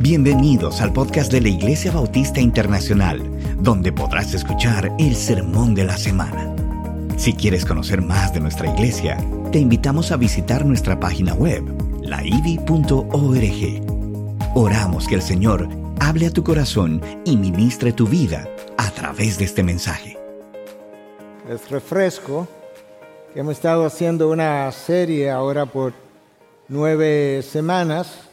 [0.00, 3.22] Bienvenidos al podcast de la Iglesia Bautista Internacional,
[3.60, 6.52] donde podrás escuchar el sermón de la semana.
[7.16, 9.16] Si quieres conocer más de nuestra iglesia,
[9.52, 11.62] te invitamos a visitar nuestra página web,
[12.02, 13.06] laivi.org.
[14.56, 15.68] Oramos que el Señor
[16.00, 20.18] hable a tu corazón y ministre tu vida a través de este mensaje.
[21.48, 22.48] Les refresco
[23.32, 25.92] que hemos estado haciendo una serie ahora por
[26.68, 28.23] nueve semanas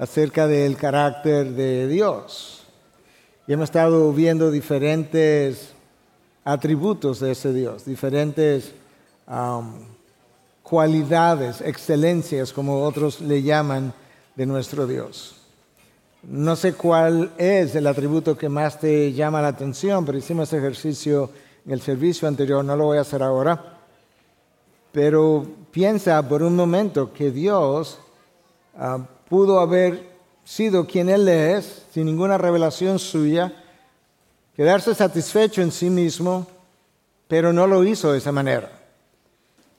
[0.00, 2.64] acerca del carácter de Dios.
[3.46, 5.74] Y hemos estado viendo diferentes
[6.42, 8.72] atributos de ese Dios, diferentes
[10.62, 13.92] cualidades, excelencias, como otros le llaman,
[14.36, 15.36] de nuestro Dios.
[16.22, 20.58] No sé cuál es el atributo que más te llama la atención, pero hicimos ese
[20.58, 21.28] ejercicio
[21.66, 23.76] en el servicio anterior, no lo voy a hacer ahora.
[24.92, 27.98] Pero piensa por un momento que Dios
[28.78, 30.10] ah, pudo haber
[30.44, 33.52] sido quien Él es, sin ninguna revelación suya,
[34.56, 36.48] quedarse satisfecho en sí mismo,
[37.28, 38.72] pero no lo hizo de esa manera,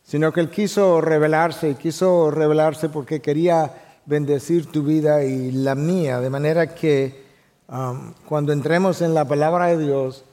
[0.03, 6.22] sino que Él quiso revelarse, quiso revelarse porque quería bendecir tu vida y la mía,
[6.22, 7.25] de manera que
[7.67, 10.23] um, cuando entremos en la palabra de Dios,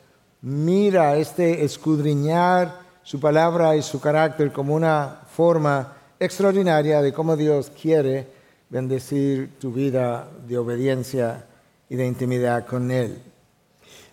[0.43, 7.73] mira este escudriñar su palabra y su carácter como una forma extraordinaria de cómo Dios
[7.83, 8.38] quiere
[8.71, 11.47] bendecir tu vida de obediencia
[11.89, 13.19] y de intimidad con Él.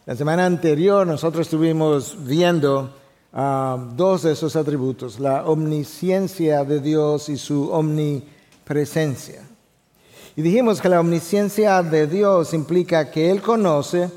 [0.06, 2.94] La semana anterior nosotros estuvimos viendo
[3.34, 9.42] ah, dos de esos atributos, la omnisciencia de Dios y su omnipresencia.
[10.36, 14.10] Y dijimos que la omnisciencia de Dios implica que Él conoce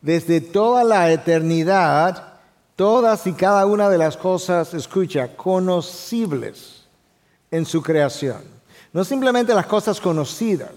[0.00, 2.32] desde toda la eternidad
[2.76, 6.82] todas y cada una de las cosas, escucha, conocibles
[7.50, 8.42] en su creación.
[8.92, 10.70] No simplemente las cosas conocidas,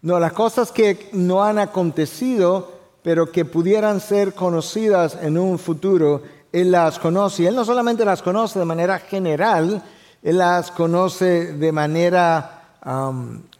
[0.00, 2.72] no, las cosas que no han acontecido,
[3.02, 6.22] pero que pudieran ser conocidas en un futuro,
[6.52, 7.46] Él las conoce.
[7.46, 9.82] Él no solamente las conoce de manera general,
[10.22, 12.54] Él las conoce de manera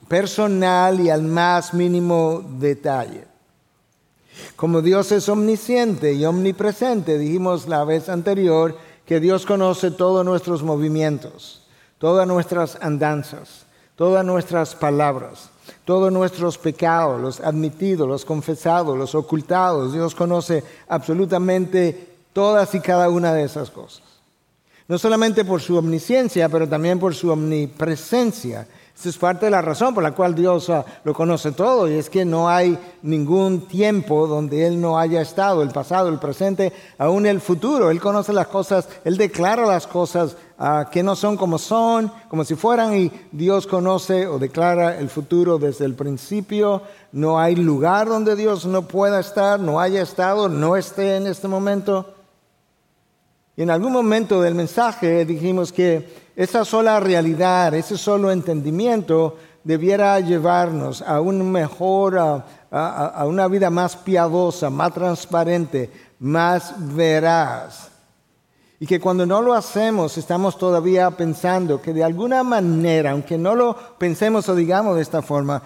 [0.06, 3.26] personal y al más mínimo detalle.
[4.54, 10.62] Como Dios es omnisciente y omnipresente, dijimos la vez anterior que Dios conoce todos nuestros
[10.62, 11.57] movimientos
[11.98, 13.66] todas nuestras andanzas,
[13.96, 15.50] todas nuestras palabras,
[15.84, 19.92] todos nuestros pecados, los admitidos, los confesados, los ocultados.
[19.92, 24.02] Dios conoce absolutamente todas y cada una de esas cosas.
[24.86, 28.66] No solamente por su omnisciencia, pero también por su omnipresencia.
[28.98, 31.94] Esa es parte de la razón por la cual Dios ah, lo conoce todo y
[31.94, 36.72] es que no hay ningún tiempo donde Él no haya estado, el pasado, el presente,
[36.96, 37.90] aún el futuro.
[37.90, 40.36] Él conoce las cosas, Él declara las cosas
[40.90, 45.58] que no son como son, como si fueran y Dios conoce o declara el futuro
[45.58, 46.82] desde el principio.
[47.12, 51.46] No hay lugar donde Dios no pueda estar, no haya estado, no esté en este
[51.46, 52.12] momento.
[53.56, 60.18] Y en algún momento del mensaje dijimos que esa sola realidad, ese solo entendimiento debiera
[60.20, 67.90] llevarnos a un mejor, a, una vida más piadosa, más transparente, más veraz.
[68.80, 73.56] Y que cuando no lo hacemos estamos todavía pensando que de alguna manera, aunque no
[73.56, 75.62] lo pensemos o digamos de esta forma,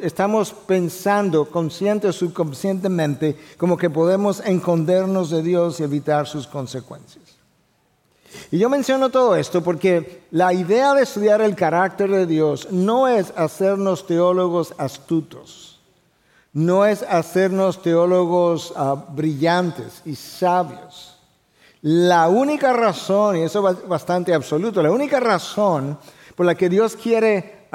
[0.00, 7.24] estamos pensando consciente o subconscientemente como que podemos escondernos de Dios y evitar sus consecuencias.
[8.50, 13.08] Y yo menciono todo esto porque la idea de estudiar el carácter de Dios no
[13.08, 15.80] es hacernos teólogos astutos,
[16.52, 21.14] no es hacernos teólogos ah, brillantes y sabios.
[21.86, 25.98] La única razón, y eso es bastante absoluto, la única razón
[26.34, 27.66] por la que Dios quiere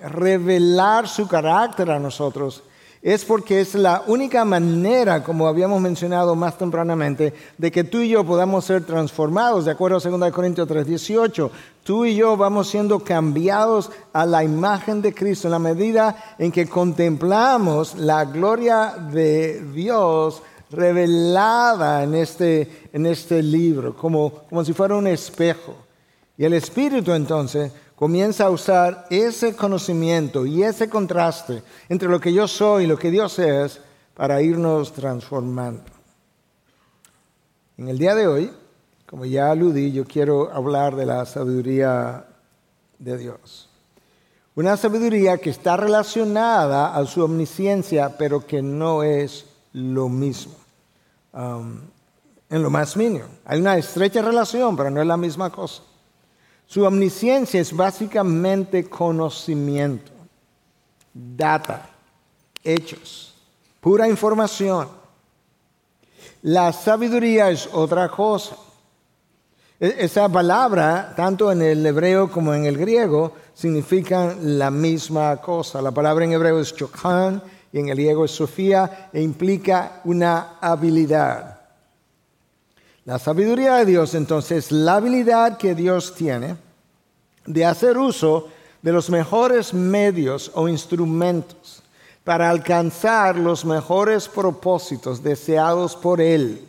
[0.00, 2.62] revelar su carácter a nosotros
[3.02, 8.08] es porque es la única manera, como habíamos mencionado más tempranamente, de que tú y
[8.08, 11.50] yo podamos ser transformados, de acuerdo a 2 Corintios 3:18.
[11.82, 16.50] Tú y yo vamos siendo cambiados a la imagen de Cristo en la medida en
[16.50, 24.72] que contemplamos la gloria de Dios revelada en este, en este libro, como, como si
[24.72, 25.74] fuera un espejo.
[26.36, 32.32] Y el Espíritu entonces comienza a usar ese conocimiento y ese contraste entre lo que
[32.32, 33.80] yo soy y lo que Dios es
[34.14, 35.82] para irnos transformando.
[37.76, 38.52] En el día de hoy,
[39.06, 42.26] como ya aludí, yo quiero hablar de la sabiduría
[42.98, 43.68] de Dios.
[44.54, 50.59] Una sabiduría que está relacionada a su omnisciencia, pero que no es lo mismo.
[51.32, 51.80] Um,
[52.50, 53.26] en lo más mínimo.
[53.44, 55.82] Hay una estrecha relación, pero no es la misma cosa.
[56.66, 60.10] Su omnisciencia es básicamente conocimiento,
[61.14, 61.88] data,
[62.62, 63.34] hechos,
[63.80, 64.88] pura información.
[66.42, 68.56] La sabiduría es otra cosa.
[69.78, 75.80] E-, esa palabra, tanto en el hebreo como en el griego, significan la misma cosa.
[75.80, 77.42] La palabra en hebreo es chokhan
[77.72, 81.60] y en el griego es sofía e implica una habilidad.
[83.04, 86.56] La sabiduría de Dios, entonces, la habilidad que Dios tiene
[87.46, 88.48] de hacer uso
[88.82, 91.82] de los mejores medios o instrumentos
[92.24, 96.68] para alcanzar los mejores propósitos deseados por Él,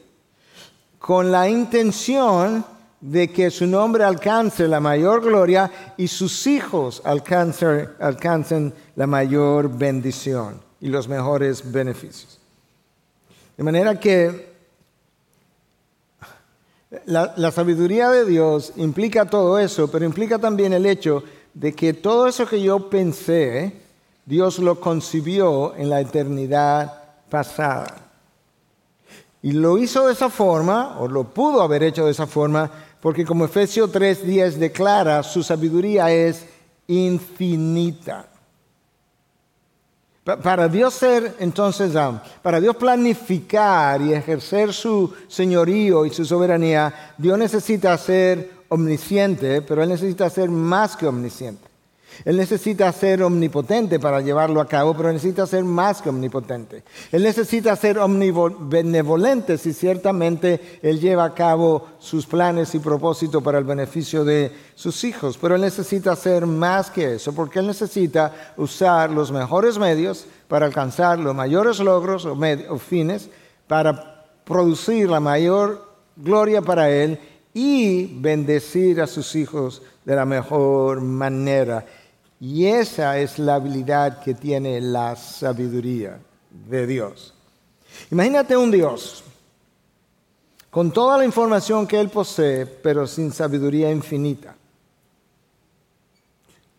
[1.00, 2.64] con la intención
[3.02, 9.70] de que su nombre alcance la mayor gloria y sus hijos alcancen, alcancen la mayor
[9.70, 12.40] bendición y los mejores beneficios.
[13.56, 14.52] De manera que
[17.06, 21.24] la, la, sabiduría de Dios implica todo eso, pero implica también el hecho
[21.54, 23.82] de que todo eso que yo pensé,
[24.26, 28.10] Dios lo concibió en la eternidad pasada.
[29.42, 32.70] Y lo hizo de esa forma, o lo pudo haber hecho de esa forma,
[33.02, 36.46] porque como Efesios 3:10 declara, su sabiduría es
[36.88, 38.31] infinita.
[40.24, 47.14] Para Dios ser, entonces, ah, para Dios planificar y ejercer su señorío y su soberanía,
[47.18, 51.71] Dios necesita ser omnisciente, pero Él necesita ser más que omnisciente.
[52.26, 56.84] Él necesita ser omnipotente para llevarlo a cabo, pero necesita ser más que omnipotente.
[57.12, 63.58] Él necesita ser omnibenevolente si ciertamente Él lleva a cabo sus planes y propósitos para
[63.58, 65.38] el beneficio de sus hijos.
[65.38, 70.66] Pero Él necesita ser más que eso, porque Él necesita usar los mejores medios para
[70.66, 72.38] alcanzar los mayores logros o,
[72.70, 73.30] o fines,
[73.68, 77.20] para producir la mayor gloria para Él
[77.54, 81.86] y bendecir a sus hijos de la mejor manera.
[82.42, 87.36] Y esa es la habilidad que tiene la sabiduría de Dios.
[88.10, 89.24] Imagínate un Dios
[90.72, 94.56] con toda la información que Él posee, pero sin sabiduría infinita.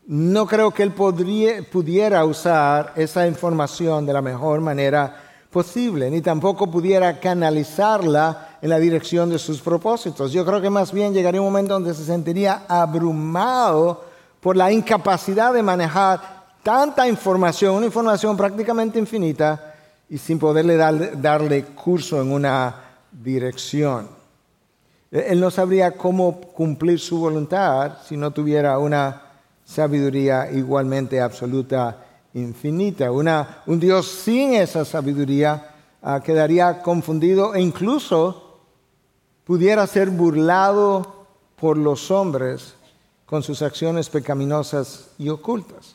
[0.09, 5.15] No creo que Él pudiera usar esa información de la mejor manera
[5.49, 10.33] posible, ni tampoco pudiera canalizarla en la dirección de sus propósitos.
[10.33, 14.12] Yo creo que más bien llegaría un momento donde se sentiría abrumado
[14.43, 16.21] por la incapacidad de manejar
[16.65, 19.73] tanta información, una información prácticamente infinita,
[20.11, 22.75] y sin poderle darle curso en una
[23.11, 24.09] dirección.
[25.13, 29.23] Él no sabría cómo cumplir su voluntad si no tuviera una
[29.65, 32.05] sabiduría igualmente absoluta,
[32.35, 33.13] infinita.
[33.13, 35.71] Un Dios sin esa sabiduría
[36.03, 38.59] ah, quedaría confundido e incluso
[39.45, 42.75] pudiera ser burlado por los hombres
[43.33, 45.95] con sus acciones pecaminosas y ocultas.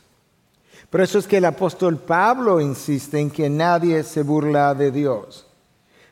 [0.90, 5.46] Por eso es que el apóstol Pablo insiste en que nadie se burla de Dios.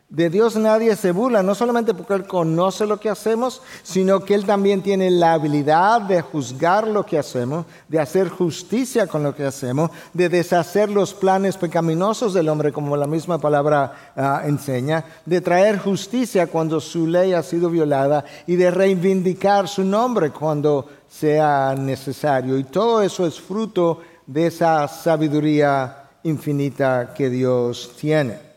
[0.07, 4.35] De Dios nadie se burla, no solamente porque Él conoce lo que hacemos, sino que
[4.35, 9.35] Él también tiene la habilidad de juzgar lo que hacemos, de hacer justicia con lo
[9.35, 15.03] que hacemos, de deshacer los planes pecaminosos del hombre, como la misma palabra ah, enseña,
[15.25, 20.87] de traer justicia cuando su ley ha sido violada y de reivindicar su nombre cuando
[21.09, 22.59] sea necesario.
[22.59, 28.54] Y todo eso es fruto de esa sabiduría infinita que Dios tiene.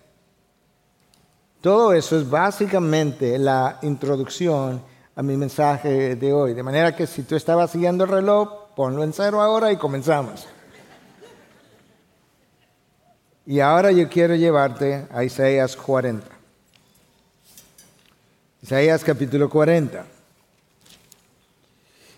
[1.61, 4.81] Todo eso es básicamente la introducción
[5.17, 6.55] a mi mensaje de hoy.
[6.55, 10.47] De manera que si tú estabas siguiendo el reloj, ponlo en cero ahora y comenzamos.
[13.45, 16.25] Y ahora yo quiero llevarte a Isaías 40.
[18.63, 20.05] Isaías capítulo 40.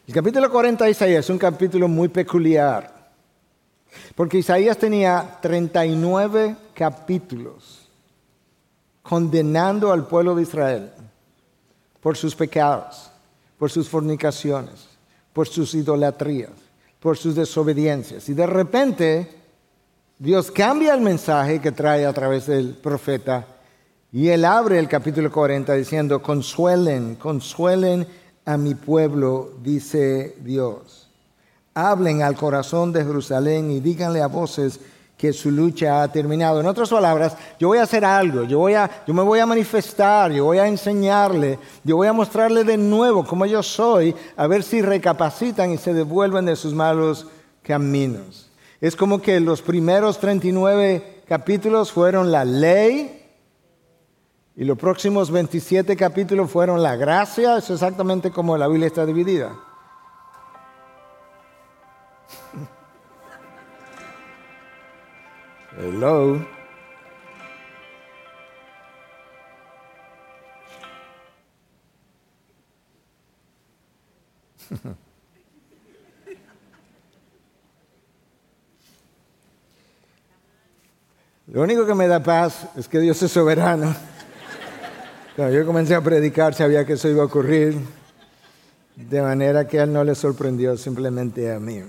[0.06, 3.10] El capítulo 40 de Isaías es un capítulo muy peculiar,
[4.14, 7.79] porque Isaías tenía 39 capítulos
[9.10, 10.88] condenando al pueblo de Israel
[12.00, 13.10] por sus pecados,
[13.58, 14.86] por sus fornicaciones,
[15.32, 16.52] por sus idolatrías,
[17.00, 18.28] por sus desobediencias.
[18.28, 19.28] Y de repente
[20.16, 23.48] Dios cambia el mensaje que trae a través del profeta
[24.12, 28.06] y él abre el capítulo 40 diciendo, consuelen, consuelen
[28.44, 31.10] a mi pueblo, dice Dios.
[31.74, 34.78] Hablen al corazón de Jerusalén y díganle a voces
[35.20, 36.60] que su lucha ha terminado.
[36.60, 39.44] En otras palabras, yo voy a hacer algo, yo, voy a, yo me voy a
[39.44, 44.46] manifestar, yo voy a enseñarle, yo voy a mostrarle de nuevo cómo yo soy, a
[44.46, 47.26] ver si recapacitan y se devuelven de sus malos
[47.62, 48.50] caminos.
[48.80, 53.22] Es como que los primeros 39 capítulos fueron la ley,
[54.56, 59.52] y los próximos 27 capítulos fueron la gracia, es exactamente como la Biblia está dividida.
[65.82, 66.36] Hello.
[81.46, 83.96] Lo único que me da paz es que Dios es soberano.
[85.34, 87.78] Cuando yo comencé a predicar sabía que eso iba a ocurrir,
[88.96, 91.82] de manera que a Él no le sorprendió simplemente a mí.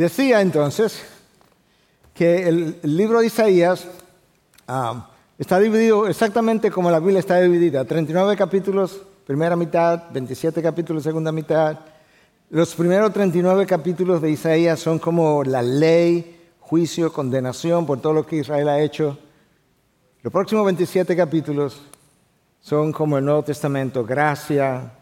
[0.00, 1.02] Decía entonces
[2.14, 3.86] que el, libro de Isaías
[4.66, 11.02] ah, está dividido exactamente como la Biblia está dividida, 39 capítulos, primera mitad, 27 capítulos,
[11.02, 11.80] segunda mitad.
[12.48, 18.26] Los primeros 39 capítulos de Isaías son como la ley, juicio, condenación por todo lo
[18.26, 19.18] que Israel ha hecho.
[20.22, 21.78] Los próximos 27 capítulos
[22.62, 24.94] son como el Nuevo Testamento, gracia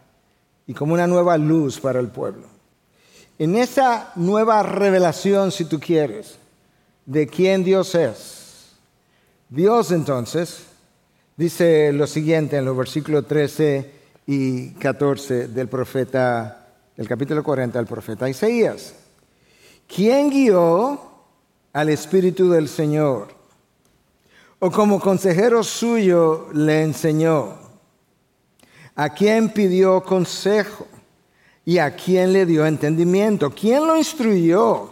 [0.67, 2.58] y como una nueva luz para el pueblo.
[3.39, 6.35] En esa nueva revelación, si tú quieres,
[7.05, 8.73] de quién Dios es,
[9.47, 10.63] Dios entonces
[11.37, 13.91] dice lo siguiente en los versículos 13
[14.27, 16.67] y 14 del profeta,
[16.97, 18.93] del capítulo 40 del profeta Isaías.
[19.87, 20.99] ¿Quién guió
[21.71, 23.29] al Espíritu del Señor,
[24.59, 27.57] o como consejero suyo le enseñó,
[28.95, 30.85] a quién pidió consejo
[31.69, 34.91] y a quién le dio entendimiento, quién lo instruyó,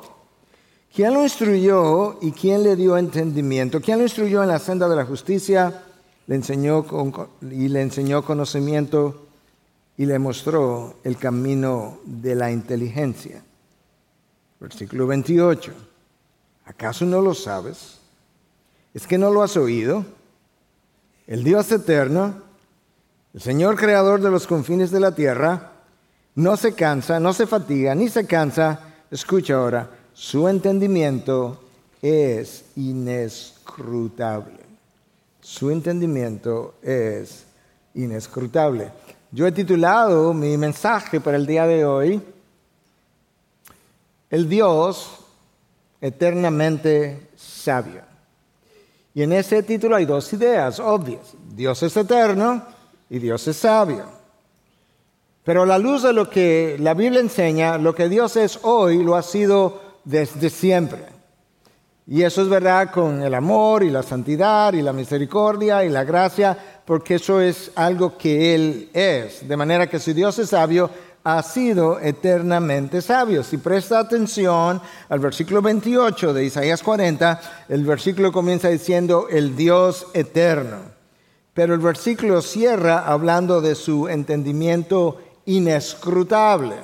[0.93, 4.95] quién lo instruyó y quién le dio entendimiento, quién lo instruyó en la senda de
[4.95, 5.85] la justicia,
[6.27, 6.85] le enseñó
[7.41, 9.25] y le enseñó conocimiento
[9.97, 13.41] y le mostró el camino de la inteligencia.
[14.59, 15.73] Versículo 28.
[16.65, 17.97] ¿Acaso no lo sabes?
[18.93, 20.05] ¿Es que no lo has oído?
[21.25, 22.35] El Dios eterno,
[23.33, 25.71] el Señor creador de los confines de la tierra,
[26.37, 28.79] no se cansa, no se fatiga, ni se cansa.
[29.09, 31.59] Escucha ahora, su entendimiento
[31.99, 34.59] es inescrutable.
[35.41, 37.43] Su entendimiento es
[37.95, 38.91] inescrutable.
[39.31, 42.21] Yo he titulado mi mensaje para el día de hoy,
[44.29, 45.09] El Dios
[45.99, 48.01] eternamente sabio.
[49.15, 51.33] Y en ese título hay dos ideas obvias.
[51.55, 52.61] Dios es eterno
[53.09, 54.16] y Dios es sabio.
[55.47, 59.01] Pero a la luz de lo que la Biblia enseña, lo que Dios es hoy
[59.01, 61.05] lo ha sido desde siempre.
[62.05, 66.03] Y eso es verdad con el amor y la santidad y la misericordia y la
[66.03, 69.47] gracia, porque eso es algo que Él es.
[69.47, 70.89] De manera que si Dios es sabio,
[71.23, 73.41] ha sido eternamente sabio.
[73.41, 77.39] Si presta atención al versículo 28 de Isaías 40,
[77.69, 80.97] el versículo comienza diciendo el Dios eterno.
[81.53, 86.75] Pero el versículo cierra hablando de su entendimiento inescrutable.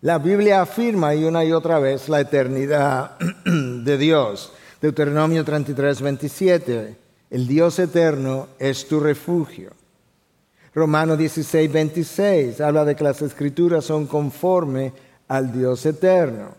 [0.00, 4.52] La Biblia afirma y una y otra vez la eternidad de Dios.
[4.80, 6.96] Deuteronomio 33, 27.
[7.30, 9.70] El Dios eterno es tu refugio.
[10.74, 14.92] Romanos 16, 26 habla de que las escrituras son conforme
[15.28, 16.54] al Dios eterno.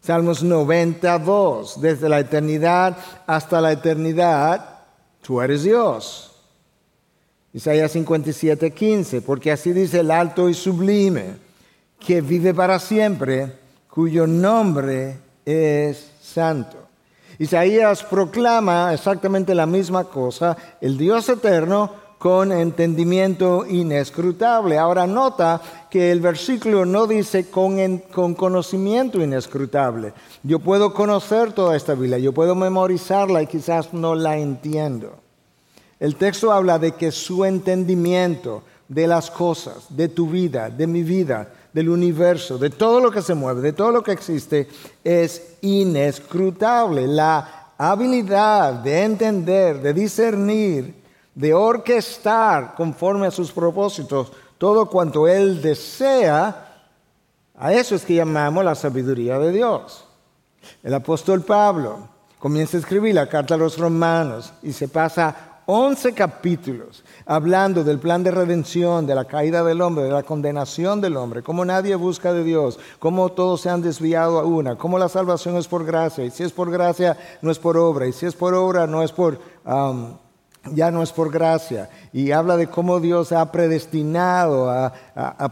[0.00, 2.96] Salmos 92, desde la eternidad
[3.26, 4.80] hasta la eternidad,
[5.20, 6.27] tú eres Dios.
[7.58, 11.34] Isaías 57, 15, porque así dice el alto y sublime,
[11.98, 13.52] que vive para siempre,
[13.90, 16.76] cuyo nombre es santo.
[17.36, 24.78] Isaías proclama exactamente la misma cosa, el Dios eterno con entendimiento inescrutable.
[24.78, 25.60] Ahora nota
[25.90, 30.12] que el versículo no dice con, con, conocimiento inescrutable.
[30.44, 35.27] Yo puedo conocer toda esta Biblia, yo puedo memorizarla y quizás no la entiendo.
[36.00, 41.02] El texto habla de que su entendimiento de las cosas, de tu vida, de mi
[41.02, 44.68] vida, del universo, de todo lo que se mueve, de todo lo que existe,
[45.04, 47.06] es inescrutable.
[47.06, 50.94] La habilidad de entender, de discernir,
[51.34, 56.64] de orquestar conforme a sus propósitos todo cuanto Él desea,
[57.56, 60.04] a eso es que llamamos la sabiduría de Dios.
[60.82, 66.14] El apóstol Pablo comienza a escribir la carta a los romanos y se pasa 11
[66.14, 71.18] capítulos hablando del plan de redención, de la caída del hombre, de la condenación del
[71.18, 75.10] hombre, cómo nadie busca de Dios, cómo todos se han desviado a una, cómo la
[75.10, 78.24] salvación es por gracia, y si es por gracia no es por obra, y si
[78.24, 79.38] es por obra no es por...
[80.72, 81.88] Ya no es por gracia.
[82.12, 84.92] Y habla de cómo Dios ha predestinado a,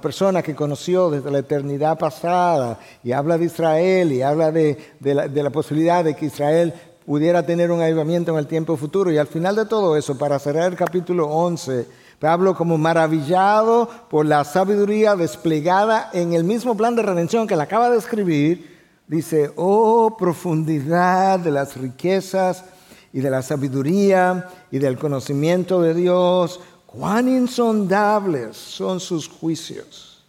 [0.02, 2.78] personas que conoció desde la eternidad pasada.
[3.02, 6.75] Y habla de Israel y habla de, la, posibilidad de que Israel
[7.06, 9.10] pudiera tener un avivamiento en el tiempo futuro.
[9.10, 11.86] Y al final de todo eso, para cerrar el capítulo 11,
[12.18, 17.62] Pablo como maravillado por la sabiduría desplegada en el mismo plan de redención que le
[17.62, 22.64] acaba de escribir, Dice, oh profundidad de las riquezas
[23.12, 30.25] y de la sabiduría y del conocimiento de Dios, cuán insondables son sus juicios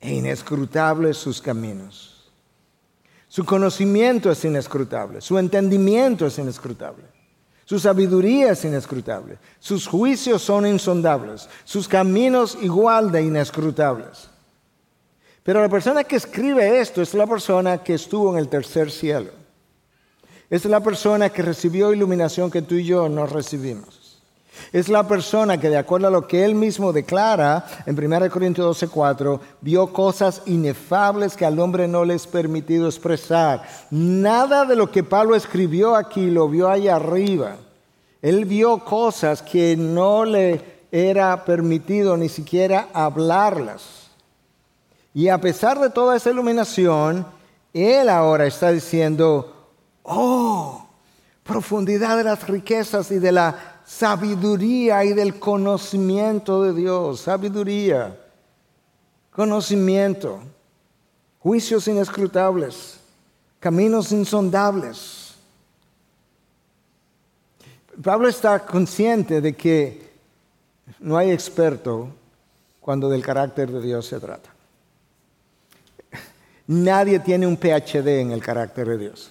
[0.00, 2.15] e inescrutables sus caminos.
[3.28, 7.04] Su conocimiento es inescrutable, su entendimiento es inescrutable,
[7.64, 14.28] su sabiduría es inescrutable, sus juicios son insondables, sus caminos igual de inescrutables.
[15.42, 19.30] Pero la persona que escribe esto es la persona que estuvo en el tercer cielo.
[20.50, 24.05] Es la persona que recibió iluminación que tú y yo no recibimos.
[24.72, 28.82] Es la persona que, de acuerdo a lo que él mismo declara en 1 Corintios
[28.82, 33.62] 12:4, vio cosas inefables que al hombre no le es permitido expresar.
[33.90, 37.56] Nada de lo que Pablo escribió aquí lo vio allá arriba.
[38.22, 44.10] Él vio cosas que no le era permitido ni siquiera hablarlas.
[45.14, 47.26] Y a pesar de toda esa iluminación,
[47.72, 49.70] él ahora está diciendo,
[50.02, 50.86] oh,
[51.42, 57.20] profundidad de las riquezas y de la sabiduría y del conocimiento de Dios.
[57.20, 58.18] Sabiduría,
[59.30, 60.40] conocimiento,
[61.38, 62.98] juicios inescrutables,
[63.60, 65.34] caminos insondables.
[68.02, 70.06] Pablo está consciente de que
[70.98, 72.08] no hay experto
[72.80, 74.50] cuando del carácter de Dios se trata.
[76.66, 79.30] Nadie tiene un PhD en el carácter de Dios.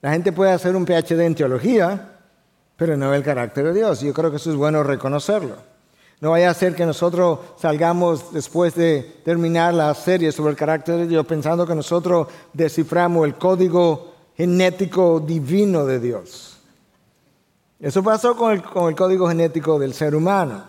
[0.00, 2.13] La gente puede hacer un PhD en teología,
[2.76, 4.00] pero no el carácter de Dios.
[4.00, 5.56] Yo creo que eso es bueno reconocerlo.
[6.20, 10.96] No vaya a ser que nosotros salgamos después de terminar la serie sobre el carácter
[10.96, 16.58] de Dios pensando que nosotros desciframos el código genético divino de Dios.
[17.78, 20.64] Eso pasó con el, con el código genético del ser humano.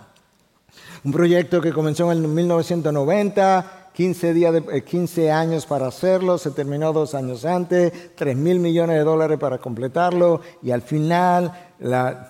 [1.03, 6.51] Un proyecto que comenzó en 1990 15, días de, 15 eh, años para hacerlo, se
[6.51, 11.64] terminó dos años antes, 3 mil millones de dólares para completarlo y al final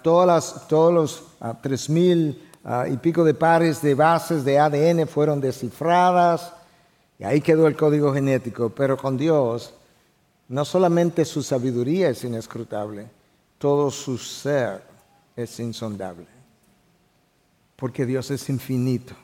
[0.04, 1.24] todas todos los
[1.62, 6.54] 3 ah, mil ah, y pico de pares de bases de ADN fueron descifradas
[7.20, 9.74] y ahí quedó el código genético, pero con Dios
[10.48, 13.08] no solamente su sabiduría es inescrutable,
[13.58, 14.84] todo su ser
[15.36, 16.28] es insondable,
[17.76, 19.16] porque Dios es infinito.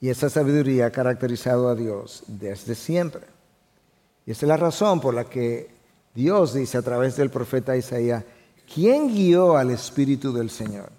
[0.00, 3.22] Y esa sabiduría ha caracterizado a Dios desde siempre.
[4.26, 5.70] Y esa es la razón por la que
[6.14, 8.24] Dios dice a través del profeta Isaías,
[8.72, 10.90] ¿quién guió al Espíritu del Señor?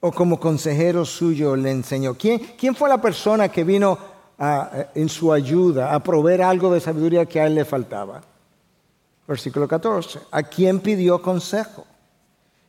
[0.00, 2.14] O como consejero suyo le enseñó.
[2.14, 3.98] ¿Quién, quién fue la persona que vino
[4.94, 8.22] en su ayuda a proveer algo de sabiduría que a él le faltaba?
[9.26, 10.20] Versículo 14.
[10.30, 11.84] ¿A quién pidió consejo?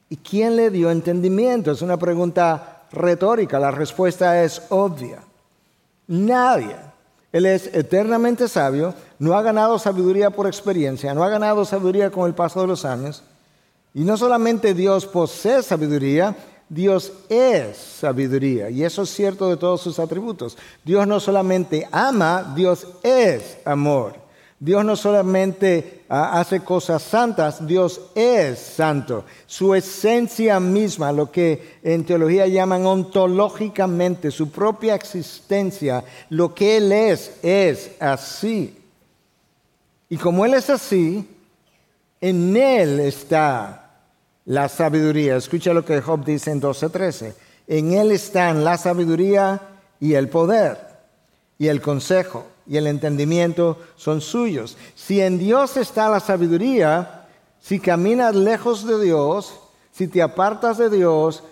[0.10, 1.72] ¿Y quién le dio entendimiento?
[1.72, 5.20] Es una pregunta retórica, la respuesta es obvia.
[6.08, 6.89] Nadie.
[7.32, 12.28] Él es eternamente sabio, no ha ganado sabiduría por experiencia, no ha ganado sabiduría con
[12.28, 13.24] el paso de los años.
[13.94, 16.36] Y no solamente Dios posee sabiduría,
[16.70, 18.70] Dios es sabiduría.
[18.70, 20.58] Y eso es cierto de todos sus atributos.
[20.84, 24.29] Dios no solamente ama, Dios es amor.
[24.62, 29.24] Dios no solamente ah, hace cosas santas, Dios es santo.
[29.48, 36.92] Su esencia misma, lo que en teología llaman ontológicamente, su propia existencia, lo que Él
[36.92, 38.78] es, es así.
[40.10, 41.26] Y como Él es así,
[42.20, 43.92] en Él está
[44.44, 45.38] la sabiduría.
[45.38, 47.34] Escucha lo que Job dice en 12:13.
[47.66, 49.62] En Él están la sabiduría
[50.02, 50.78] y el poder
[51.58, 54.78] y el consejo y el entendimiento son suyos.
[54.96, 57.28] Si en Dios está la sabiduría,
[57.60, 59.60] si caminas lejos de Dios,
[59.92, 61.44] si te apartas de Dios,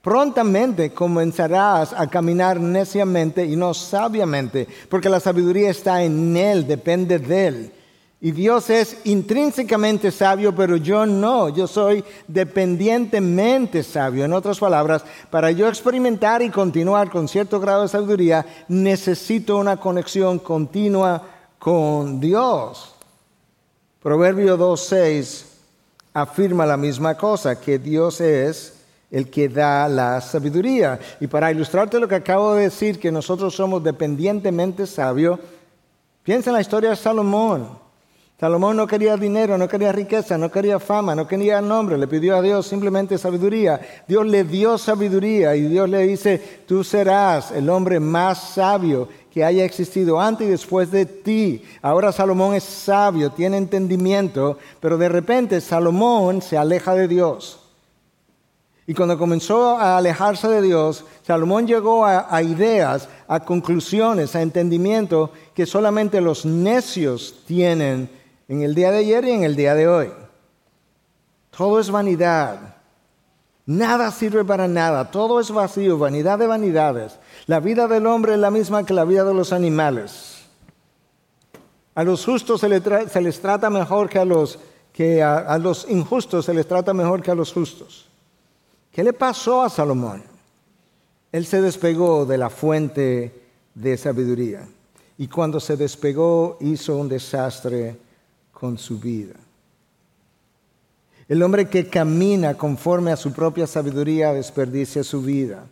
[0.00, 7.18] prontamente comenzarás a caminar neciamente y no sabiamente, porque la sabiduría está en Él, depende
[7.18, 7.72] de Él.
[8.20, 14.24] Y Dios es intrínsecamente sabio, pero yo no, yo soy dependientemente sabio.
[14.24, 19.76] En otras palabras, para yo experimentar y continuar con cierto grado de sabiduría, necesito una
[19.76, 21.22] conexión continua
[21.60, 22.92] con Dios.
[24.02, 25.44] Proverbio 2.6
[26.12, 28.74] afirma la misma cosa, que Dios es
[29.12, 30.98] el que da la sabiduría.
[31.20, 35.38] Y para ilustrarte lo que acabo de decir, que nosotros somos dependientemente sabios,
[36.24, 37.87] piensa en la historia de Salomón.
[38.40, 42.36] Salomón no quería dinero, no quería riqueza, no quería fama, no quería nombre, le pidió
[42.36, 43.80] a Dios simplemente sabiduría.
[44.06, 49.44] Dios le dio sabiduría y Dios le dice, tú serás el hombre más sabio que
[49.44, 51.64] haya existido antes y después de ti.
[51.82, 57.58] Ahora Salomón es sabio, tiene entendimiento, pero de repente Salomón se aleja de Dios.
[58.86, 65.32] Y cuando comenzó a alejarse de Dios, Salomón llegó a, ideas, a conclusiones, a entendimiento
[65.54, 68.17] que solamente los necios tienen
[68.48, 70.10] en el día de ayer y en el día de hoy.
[71.56, 72.76] Todo es vanidad.
[73.66, 75.10] Nada sirve para nada.
[75.10, 77.18] Todo es vacío, vanidad de vanidades.
[77.46, 80.38] La vida del hombre es la misma que la vida de los animales.
[81.94, 84.58] A los justos se, les, trata mejor que a los,
[84.92, 88.08] que a los injustos se les trata mejor que a los justos.
[88.92, 90.22] ¿Qué le pasó a Salomón?
[91.30, 93.42] Él se despegó de la fuente
[93.74, 94.66] de sabiduría
[95.18, 97.98] y cuando se despegó hizo un desastre
[98.58, 99.34] con su vida.
[101.28, 105.66] El hombre que camina conforme a su propia sabiduría desperdicia su vida,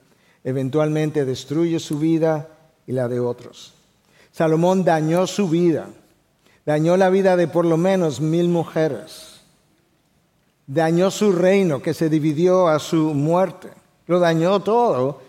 [0.44, 2.49] eventualmente destruye su vida
[2.87, 3.72] y la de otros.
[4.33, 5.88] Salomón dañó su vida,
[6.66, 9.37] dañó la vida de por lo menos mil mujeres
[10.66, 13.70] dañó su reino que se dividió a su muerte.
[14.07, 15.20] Lo dañó todo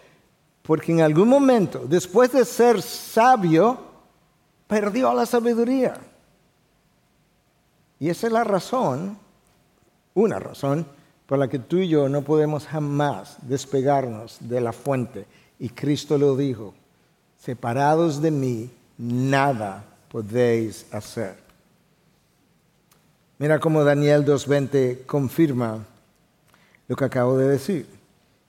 [0.63, 3.77] porque en algún momento, después de ser sabio,
[4.67, 5.95] perdió la sabiduría.
[7.99, 9.17] Y esa es la razón,
[10.13, 10.85] una razón,
[11.25, 15.25] por la que tú y yo no podemos jamás despegarnos de la fuente.
[15.59, 16.73] Y Cristo lo dijo,
[17.39, 21.35] separados de mí, nada podéis hacer.
[23.39, 25.85] Mira cómo Daniel 2.20 confirma
[26.87, 27.87] lo que acabo de decir.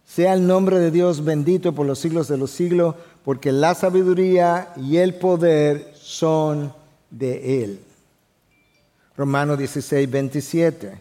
[0.06, 4.72] Sea el nombre de Dios bendito por los siglos de los siglos, porque la sabiduría
[4.76, 6.72] y el poder son
[7.10, 7.80] de Él.
[9.18, 10.98] Romanos 16, 27.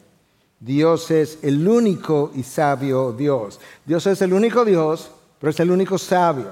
[0.60, 3.62] Dios es el único y sabio Dios.
[3.86, 6.52] Dios es el único Dios, pero es el único sabio.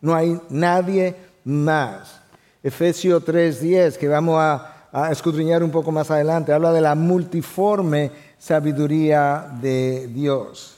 [0.00, 2.20] No hay nadie más.
[2.62, 6.52] Efesios 3:10, que vamos a a escudriñar un poco más adelante.
[6.52, 10.76] Habla de la multiforme sabiduría de Dios.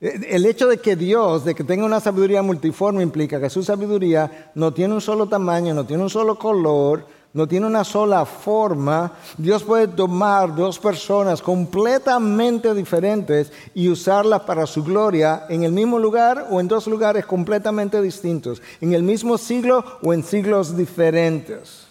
[0.00, 4.50] El hecho de que Dios, de que tenga una sabiduría multiforme, implica que su sabiduría
[4.54, 9.12] no tiene un solo tamaño, no tiene un solo color, no tiene una sola forma.
[9.36, 15.98] Dios puede tomar dos personas completamente diferentes y usarlas para su gloria en el mismo
[15.98, 21.89] lugar o en dos lugares completamente distintos, en el mismo siglo o en siglos diferentes.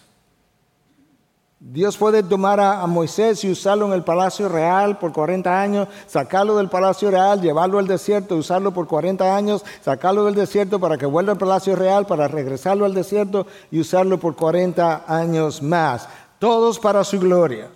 [1.62, 6.56] Dios puede tomar a, Moisés y usarlo en el palacio real por 40 años, sacarlo
[6.56, 11.04] del palacio real, llevarlo al desierto, usarlo por 40 años, sacarlo del desierto para que
[11.04, 16.08] vuelva al palacio real, para regresarlo al desierto y usarlo por 40 años más.
[16.38, 17.68] Todos para su gloria.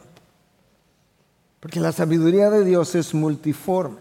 [1.61, 4.01] Porque la sabiduría de Dios es multiforme.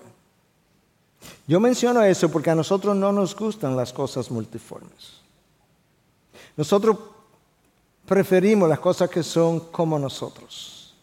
[1.46, 5.22] Yo menciono eso porque a nosotros no nos gustan las cosas multiformes.
[6.56, 6.98] Nosotros
[8.06, 10.94] preferimos las cosas que son como nosotros.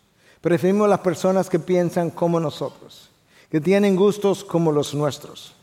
[0.41, 3.11] Preferimos las personas que piensan como nosotros,
[3.51, 5.55] que tienen gustos como los nuestros.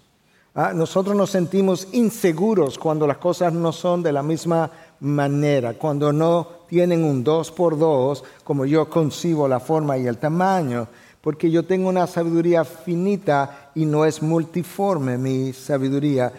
[0.53, 6.11] Ah, nosotros nos sentimos inseguros cuando las cosas no son de la misma manera, cuando
[6.11, 10.87] no tienen un dos por dos, como yo concibo la forma y el tamaño,
[11.21, 16.33] porque yo tengo una sabiduría finita y no es multiforme mi sabiduría.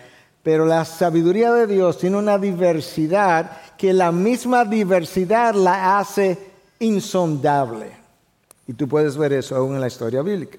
[0.48, 6.38] Pero la sabiduría de Dios tiene una diversidad que la misma diversidad la hace
[6.78, 7.92] insondable.
[8.66, 10.56] Y tú puedes ver eso aún en la historia bíblica.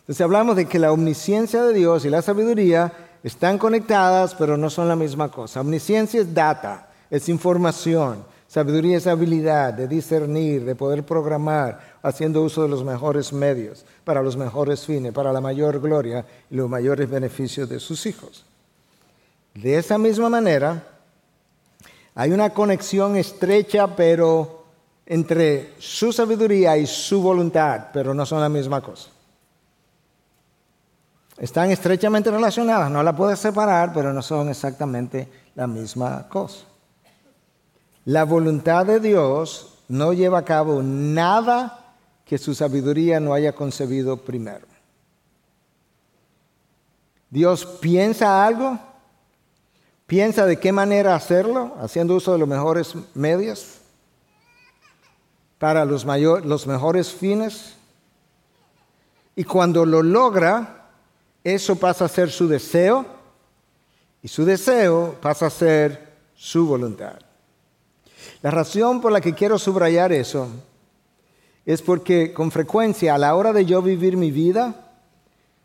[0.00, 2.90] Entonces hablamos de que la omnisciencia de Dios y la sabiduría
[3.22, 5.60] están conectadas, pero no son la misma cosa.
[5.60, 8.24] Omnisciencia es data, es información.
[8.52, 14.20] Sabiduría es habilidad de discernir, de poder programar, haciendo uso de los mejores medios, para
[14.20, 18.44] los mejores fines, para la mayor gloria y los mayores beneficios de sus hijos.
[19.54, 20.86] De esa misma manera,
[22.14, 24.66] hay una conexión estrecha, pero
[25.06, 29.08] entre su sabiduría y su voluntad, pero no son la misma cosa.
[31.38, 36.66] Están estrechamente relacionadas, no la puedes separar, pero no son exactamente la misma cosa.
[38.04, 44.16] La voluntad de Dios no lleva a cabo nada que su sabiduría no haya concebido
[44.16, 44.66] primero.
[47.30, 48.78] Dios piensa algo,
[50.06, 53.78] piensa de qué manera hacerlo, haciendo uso de los mejores medios
[55.58, 57.74] para los, los mejores fines.
[59.36, 60.90] Y cuando lo logra,
[61.44, 63.06] eso pasa a ser su deseo
[64.22, 67.18] y su deseo pasa a ser su voluntad.
[68.42, 70.48] La razón por la que quiero subrayar eso
[71.64, 74.74] es porque con frecuencia a la hora de yo vivir mi vida,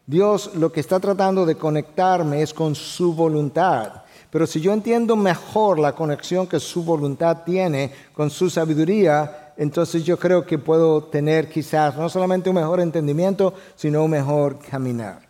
[0.06, 4.04] Dios lo que está tratando de conectarme es con su voluntad.
[4.30, 10.04] Pero si yo entiendo mejor la conexión que su voluntad tiene con su sabiduría, entonces
[10.04, 15.27] yo creo que puedo tener quizás no solamente un mejor entendimiento, sino un mejor caminar.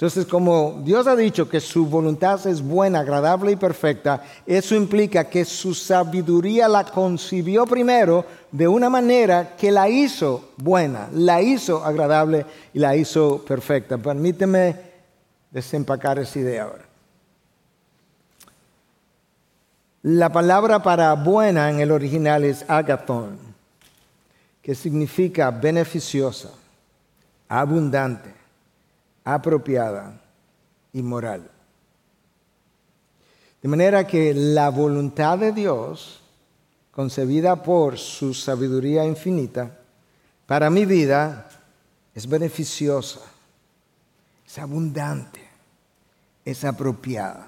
[0.00, 5.28] Entonces, como Dios ha dicho que su voluntad es buena, agradable y perfecta, eso implica
[5.28, 11.84] que su sabiduría la concibió primero de una manera que la hizo buena, la hizo
[11.84, 13.98] agradable y la hizo perfecta.
[13.98, 14.74] Permíteme
[15.50, 16.84] desempacar esa idea ahora.
[20.00, 23.36] La palabra para buena en el original es agathon,
[24.62, 26.48] que significa beneficiosa,
[27.50, 28.39] abundante
[29.34, 30.20] apropiada
[30.92, 31.50] y moral.
[33.62, 36.20] De manera que la voluntad de Dios,
[36.90, 39.78] concebida por su sabiduría infinita,
[40.46, 41.48] para mi vida
[42.14, 43.20] es beneficiosa,
[44.46, 45.40] es abundante,
[46.44, 47.46] es apropiada.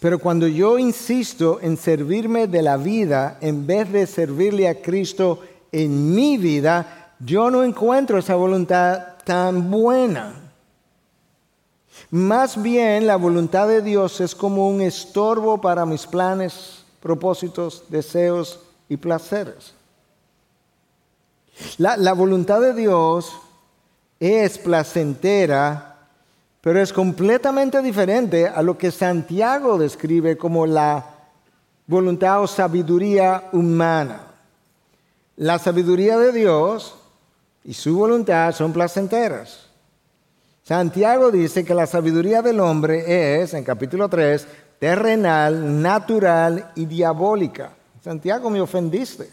[0.00, 5.40] Pero cuando yo insisto en servirme de la vida en vez de servirle a Cristo
[5.70, 10.34] en mi vida, yo no encuentro esa voluntad tan buena.
[12.10, 18.60] Más bien la voluntad de Dios es como un estorbo para mis planes, propósitos, deseos
[18.88, 19.74] y placeres.
[21.78, 23.32] La, la voluntad de Dios
[24.20, 26.08] es placentera,
[26.60, 31.04] pero es completamente diferente a lo que Santiago describe como la
[31.88, 34.20] voluntad o sabiduría humana.
[35.36, 36.95] La sabiduría de Dios
[37.66, 39.66] y su voluntad son placenteras.
[40.62, 44.46] Santiago dice que la sabiduría del hombre es, en capítulo 3,
[44.78, 47.72] terrenal, natural y diabólica.
[48.02, 49.24] Santiago, me ofendiste.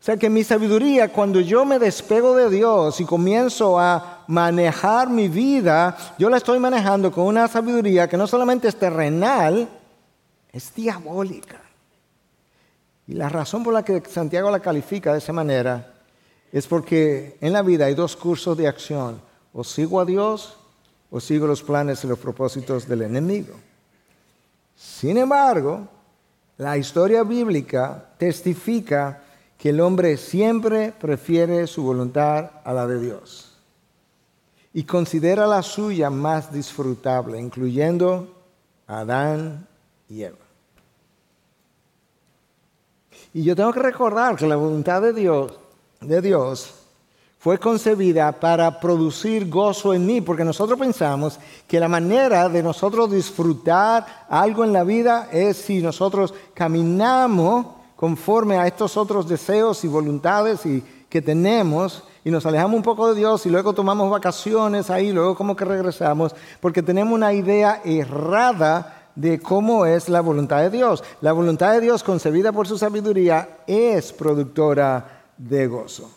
[0.00, 5.10] O sea que mi sabiduría, cuando yo me despego de Dios y comienzo a manejar
[5.10, 9.68] mi vida, yo la estoy manejando con una sabiduría que no solamente es terrenal,
[10.52, 11.60] es diabólica.
[13.06, 15.94] Y la razón por la que Santiago la califica de esa manera
[16.52, 19.20] es porque en la vida hay dos cursos de acción.
[19.52, 20.56] O sigo a Dios
[21.10, 23.54] o sigo los planes y los propósitos del enemigo.
[24.76, 25.88] Sin embargo,
[26.56, 29.22] la historia bíblica testifica
[29.56, 33.56] que el hombre siempre prefiere su voluntad a la de Dios
[34.72, 38.34] y considera la suya más disfrutable, incluyendo
[38.86, 39.66] a Adán
[40.08, 40.36] y Eva.
[43.34, 45.58] Y yo tengo que recordar que la voluntad de Dios
[46.00, 46.74] de Dios
[47.38, 53.10] fue concebida para producir gozo en mí, porque nosotros pensamos que la manera de nosotros
[53.10, 59.88] disfrutar algo en la vida es si nosotros caminamos conforme a estos otros deseos y
[59.88, 64.90] voluntades y, que tenemos y nos alejamos un poco de Dios y luego tomamos vacaciones
[64.90, 70.60] ahí, luego como que regresamos, porque tenemos una idea errada de cómo es la voluntad
[70.60, 71.02] de Dios.
[71.20, 76.10] La voluntad de Dios concebida por su sabiduría es productora de gozo.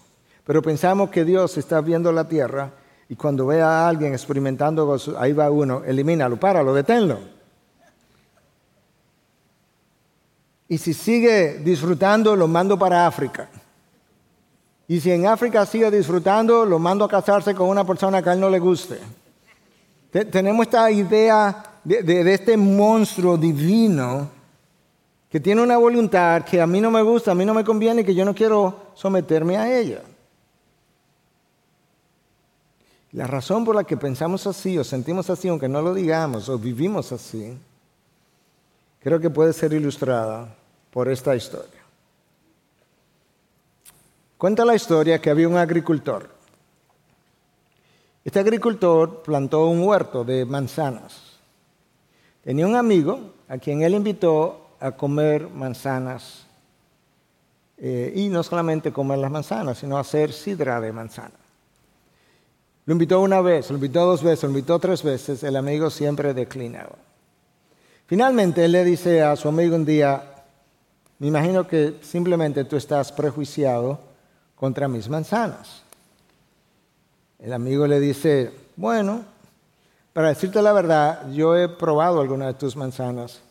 [0.43, 2.71] Pero pensamos que Dios está viendo la tierra
[3.07, 7.19] y cuando ve a alguien experimentando gozo, ahí va uno, elimínalo, páralo, deténlo.
[10.67, 13.49] Y si sigue disfrutando, lo mando para África.
[14.87, 18.33] Y si en África sigue disfrutando, lo mando a casarse con una persona que a
[18.33, 18.99] él no le guste.
[20.31, 24.40] tenemos esta idea de este monstruo divino
[25.31, 28.03] que tiene una voluntad que a mí no me gusta, a mí no me conviene
[28.03, 30.01] que yo no quiero someterme a ella.
[33.13, 36.59] La razón por la que pensamos así o sentimos así, aunque no lo digamos, o
[36.59, 37.57] vivimos así,
[38.99, 40.53] creo que puede ser ilustrada
[40.91, 41.79] por esta historia.
[44.37, 46.29] Cuenta la historia que había un agricultor.
[48.25, 51.37] Este agricultor plantó un huerto de manzanas.
[52.43, 56.45] Tenía un amigo a quien él invitó a comer manzanas.
[57.77, 61.35] Eh, y no solamente comer las manzanas, sino hacer sidra de manzana.
[62.85, 66.33] Lo invitó una vez, lo invitó dos veces, lo invitó tres veces, el amigo siempre
[66.33, 66.95] declinaba.
[68.07, 70.23] Finalmente él le dice a su amigo un día,
[71.19, 73.99] me imagino que simplemente tú estás prejuiciado
[74.55, 75.83] contra mis manzanas.
[77.39, 79.23] El amigo le dice, bueno,
[80.13, 83.41] para decirte la verdad, yo he probado algunas de tus manzanas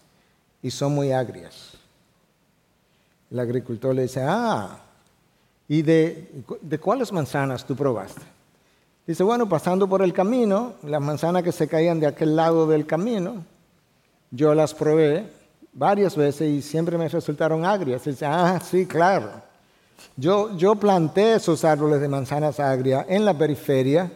[0.62, 1.72] y son muy agrias.
[3.30, 4.80] El agricultor le dice, ah,
[5.68, 8.22] ¿y de, de cuáles manzanas tú probaste?
[9.06, 12.86] Dice, bueno, pasando por el camino, las manzanas que se caían de aquel lado del
[12.86, 13.44] camino,
[14.30, 15.26] yo las probé
[15.72, 18.04] varias veces y siempre me resultaron agrias.
[18.04, 19.30] Dice, ah, sí, claro.
[20.16, 24.10] Yo, yo planté esos árboles de manzanas agrias en la periferia,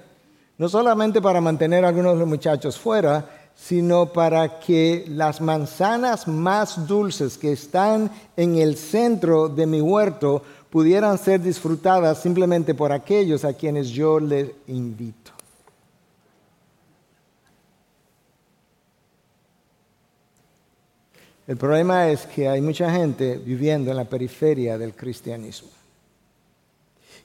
[0.57, 6.29] no solamente para mantener a algunos de los muchachos fuera, sino para que las manzanas
[6.29, 12.93] más dulces que están en el centro de mi huerto pudieran ser disfrutadas simplemente por
[12.93, 15.31] aquellos a quienes yo les invito.
[21.47, 25.69] El problema es que hay mucha gente viviendo en la periferia del cristianismo.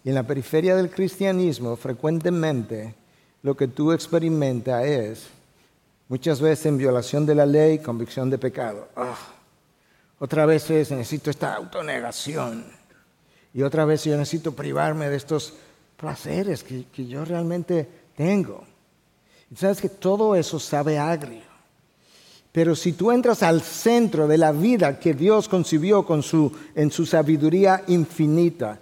[0.04, 2.94] Y en la periferia del cristianismo frecuentemente
[3.42, 5.28] lo que tú experimentas es
[6.10, 8.90] muchas veces en violación de la ley, convicción de pecado.
[8.98, 9.18] Ah,
[10.20, 12.66] otra vez es necesito esta autonegación.
[13.54, 15.54] Y otra vez yo necesito privarme de estos
[15.96, 18.64] placeres que, que yo realmente tengo.
[19.50, 21.50] Y sabes que todo eso sabe agrio.
[22.52, 26.92] Pero si tú entras al centro de la vida que Dios concibió con su, en
[26.92, 28.80] su sabiduría infinita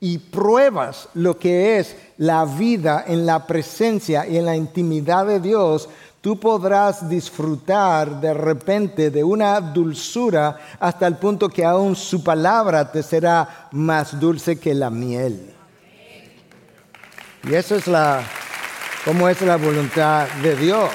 [0.00, 5.40] y pruebas lo que es la vida en la presencia y en la intimidad de
[5.40, 5.88] Dios,
[6.20, 12.90] tú podrás disfrutar de repente de una dulzura hasta el punto que aún su palabra
[12.90, 15.54] te será más dulce que la miel.
[17.44, 18.22] Y eso es la,
[19.04, 20.90] como es la voluntad de Dios.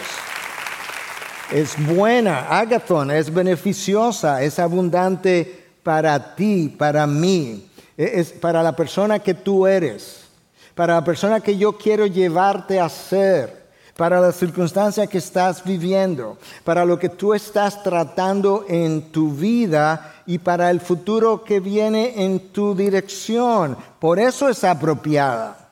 [1.52, 8.76] Es buena, agathon, es beneficiosa, es abundante para ti, para mí, e-, es para la
[8.76, 10.26] persona que tú eres,
[10.74, 13.65] para la persona que yo quiero llevarte a ser,
[13.98, 20.22] para la circunstancia que estás viviendo, para lo que tú estás tratando en tu vida
[20.26, 23.78] y para el futuro que viene en tu dirección.
[24.00, 25.70] Por eso es apropiada.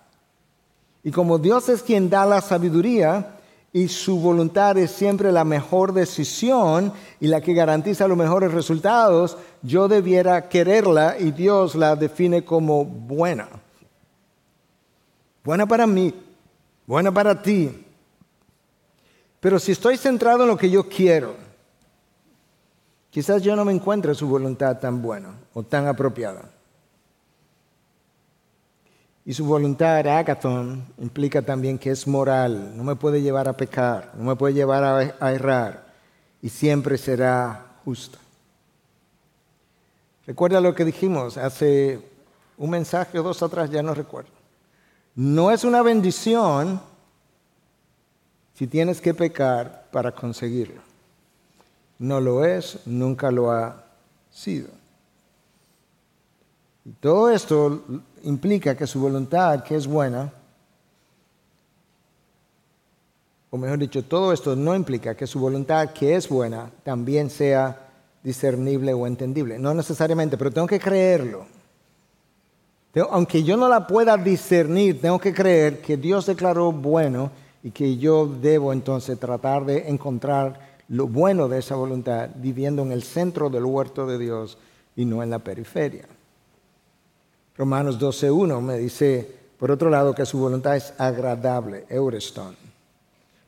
[1.04, 3.40] Y como Dios es quien da la sabiduría,
[3.76, 9.36] y su voluntad es siempre la mejor decisión y la que garantiza los mejores resultados,
[9.64, 13.50] yo debiera quererla y Dios la define como buena.
[15.44, 16.14] Buena para mí,
[16.86, 17.83] buena para ti.
[19.44, 21.36] Pero si estoy centrado en lo que yo quiero,
[23.10, 26.50] quizás yo no me encuentre su voluntad tan buena o tan apropiada.
[29.26, 34.14] Y su voluntad, agathon, implica también que es moral, no me puede llevar a pecar,
[34.18, 35.88] no me puede llevar a, errar
[36.42, 38.20] y siempre será justa.
[40.26, 42.00] Recuerda lo que dijimos hace
[42.58, 44.32] un mensaje o dos atrás, ya no recuerdo.
[45.16, 46.93] No es una bendición
[48.54, 50.82] si tienes que pecar para conseguirlo.
[52.00, 53.84] No lo es, nunca lo ha
[54.30, 54.70] sido.
[57.00, 57.84] Todo esto
[58.24, 60.32] implica que su voluntad, que es buena,
[63.50, 67.88] o mejor dicho, todo esto no implica que su voluntad, que es buena, también sea
[68.24, 69.60] discernible o entendible.
[69.60, 71.46] No necesariamente, pero tengo que creerlo.
[73.12, 77.32] Aunque yo no la pueda discernir, tengo que creer que Dios declaró bueno
[77.64, 82.92] y que yo debo entonces tratar de encontrar lo bueno de esa voluntad viviendo en
[82.92, 84.58] el centro del huerto de Dios
[84.96, 86.06] y no en la periferia.
[87.58, 92.56] Romanos 12.1 me dice, por otro lado, que su voluntad es agradable, eureston,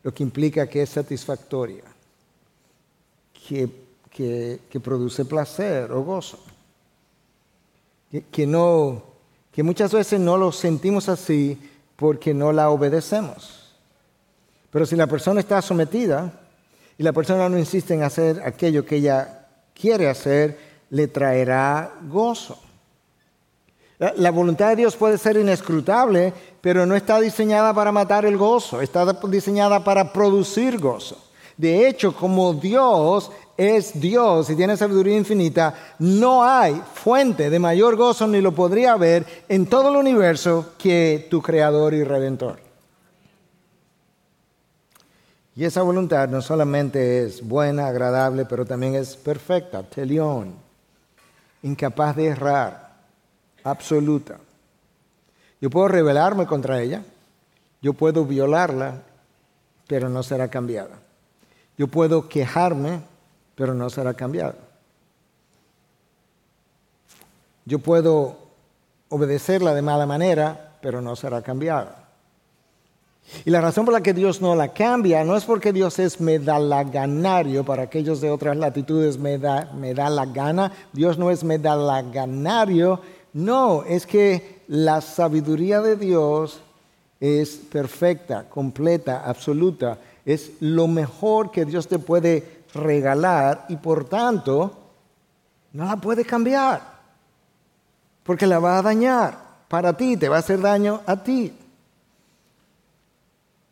[0.01, 1.84] lo que implica que es satisfactoria,
[3.47, 3.69] que,
[4.10, 6.39] que, produce placer o gozo,
[8.32, 9.04] que, no,
[9.51, 11.60] que muchas veces no lo sentimos así
[11.97, 13.64] porque no la obedecemos.
[14.75, 16.33] Pero si la persona está sometida
[16.97, 20.57] y la persona no insiste en hacer aquello que ella quiere hacer,
[20.89, 22.59] le traerá gozo.
[24.17, 28.81] La voluntad de Dios puede ser inescrutable, pero no está diseñada para matar el gozo,
[28.81, 31.23] está diseñada para producir gozo.
[31.55, 37.95] De hecho, como Dios es Dios y tiene sabiduría infinita, no hay fuente de mayor
[37.95, 42.64] gozo ni lo podría haber en todo el universo que tu creador y redentor.
[45.55, 50.53] Y esa voluntad no solamente es buena, agradable, pero también es perfecta, telión,
[51.63, 52.93] incapaz de errar
[53.63, 54.37] absoluta.
[55.61, 57.03] Yo puedo rebelarme contra ella,
[57.81, 59.01] yo puedo violarla,
[59.87, 60.97] pero no será cambiada.
[61.77, 63.01] Yo puedo quejarme,
[63.55, 64.55] pero no será cambiada.
[67.63, 68.37] Yo puedo
[69.07, 72.04] obedecerla de mala manera, pero no será cambiada.
[73.44, 76.21] Y la razón por la que Dios no la cambia no es porque Dios es
[76.21, 80.71] medalaganario, para aquellos de otras latitudes me da, me da la gana.
[80.94, 83.02] Dios no es medalaganario,
[83.34, 86.62] no, es que la sabiduría de Dios
[87.19, 89.98] es perfecta, completa, absoluta.
[90.26, 94.71] Es lo mejor que Dios te puede regalar y por tanto
[95.73, 96.96] no la puede cambiar.
[98.23, 101.54] Porque la va a dañar para ti, te va a hacer daño a ti.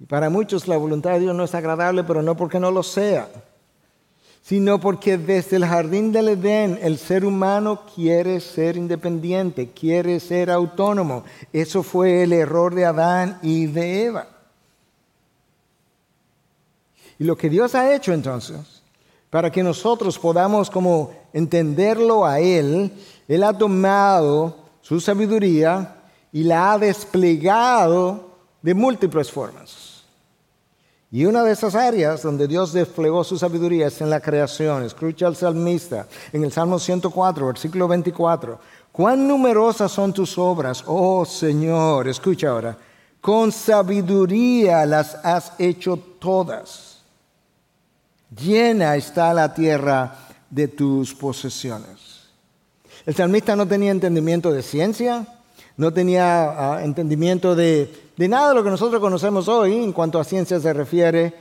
[0.03, 2.83] Y para muchos la voluntad de Dios no es agradable, pero no porque no lo
[2.83, 3.29] sea,
[4.41, 10.51] sino porque desde el jardín del Edén el ser humano quiere ser independiente, quiere ser
[10.51, 11.23] autónomo.
[11.53, 14.27] Eso fue el error de Adán y de Eva.
[17.17, 18.83] Y lo que Dios ha hecho entonces,
[19.29, 22.91] para que nosotros podamos como entenderlo a Él,
[23.25, 25.95] Él ha tomado su sabiduría
[26.33, 28.31] y la ha desplegado
[28.61, 29.92] de múltiples formas.
[31.15, 34.81] Y una de esas áreas donde Dios desplegó su sabiduría es en la creación.
[34.81, 38.59] Escucha al salmista en el Salmo 104, versículo 24.
[38.91, 42.07] Cuán numerosas son tus obras, oh Señor.
[42.07, 42.75] Escucha ahora.
[43.21, 47.03] Con sabiduría las has hecho todas.
[48.35, 50.15] Llena está la tierra
[50.49, 52.23] de tus posesiones.
[53.05, 55.27] El salmista no tenía entendimiento de ciencia,
[55.77, 60.19] no tenía ah, entendimiento de, de nada de lo que nosotros conocemos hoy en cuanto
[60.19, 61.33] a ciencia se refiere.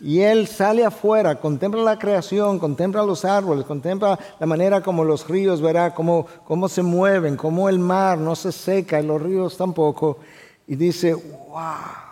[0.00, 5.26] Y él sale afuera, contempla la creación, contempla los árboles, contempla la manera como los
[5.26, 9.56] ríos, verá cómo, cómo se mueven, cómo el mar no se seca y los ríos
[9.56, 10.18] tampoco.
[10.66, 12.06] Y dice, wow,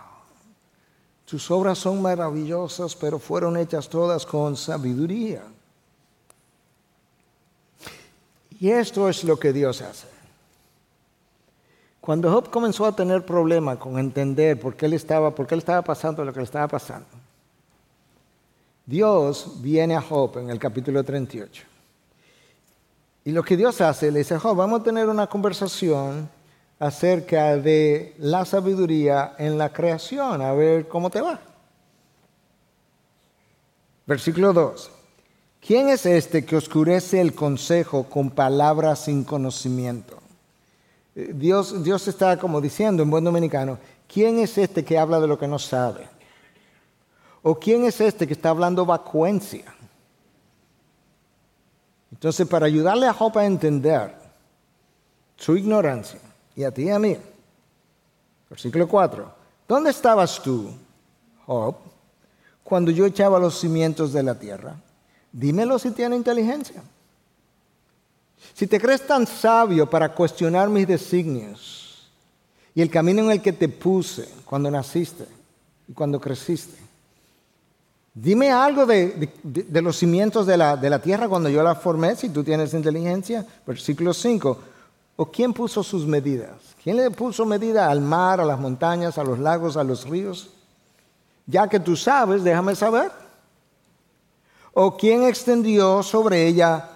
[1.25, 5.43] tus obras son maravillosas, pero fueron hechas todas con sabiduría.
[8.59, 10.14] Y esto es lo que Dios hace.
[12.05, 15.59] Cuando Job comenzó a tener problemas con entender por qué él estaba, por qué él
[15.59, 17.07] estaba pasando lo que le estaba pasando,
[18.85, 21.63] Dios viene a Job en el capítulo 38.
[23.23, 26.29] Y lo que Dios hace, le dice, Job, vamos a tener una conversación
[26.77, 31.39] acerca de la sabiduría en la creación, a ver cómo te va.
[34.05, 34.91] Versículo 2.
[35.59, 40.14] ¿Quién es este que oscurece el consejo con palabras sin conocimiento?
[41.15, 45.39] Dios, Dios está como diciendo en buen dominicano, ¿quién es este que habla de lo
[45.39, 46.09] que no sabe?
[47.41, 49.73] ¿O quién es este que está hablando vacuencia?
[52.11, 54.13] Entonces, para ayudarle a Job a entender
[55.37, 56.19] su ignorancia,
[56.55, 57.17] y a ti y a mí,
[58.49, 59.33] versículo 4,
[59.67, 60.71] ¿dónde estabas tú,
[61.45, 61.75] Job,
[62.63, 64.75] cuando yo echaba los cimientos de la tierra?
[65.31, 66.81] Dímelo si tiene inteligencia.
[68.53, 72.09] Si te crees tan sabio para cuestionar mis designios
[72.73, 75.25] y el camino en el que te puse cuando naciste
[75.87, 76.77] y cuando creciste,
[78.13, 79.29] dime algo de,
[79.81, 83.45] los cimientos de la, de la, tierra cuando yo la formé, si tú tienes inteligencia.
[83.65, 84.59] Versículo 5.
[85.17, 86.51] ¿O quién puso sus medidas?
[86.83, 90.49] ¿Quién le puso medida al mar, a las montañas, a los lagos, a los ríos?
[91.47, 93.11] Ya que tú sabes, déjame saber.
[94.73, 96.94] ¿O quién extendió sobre ella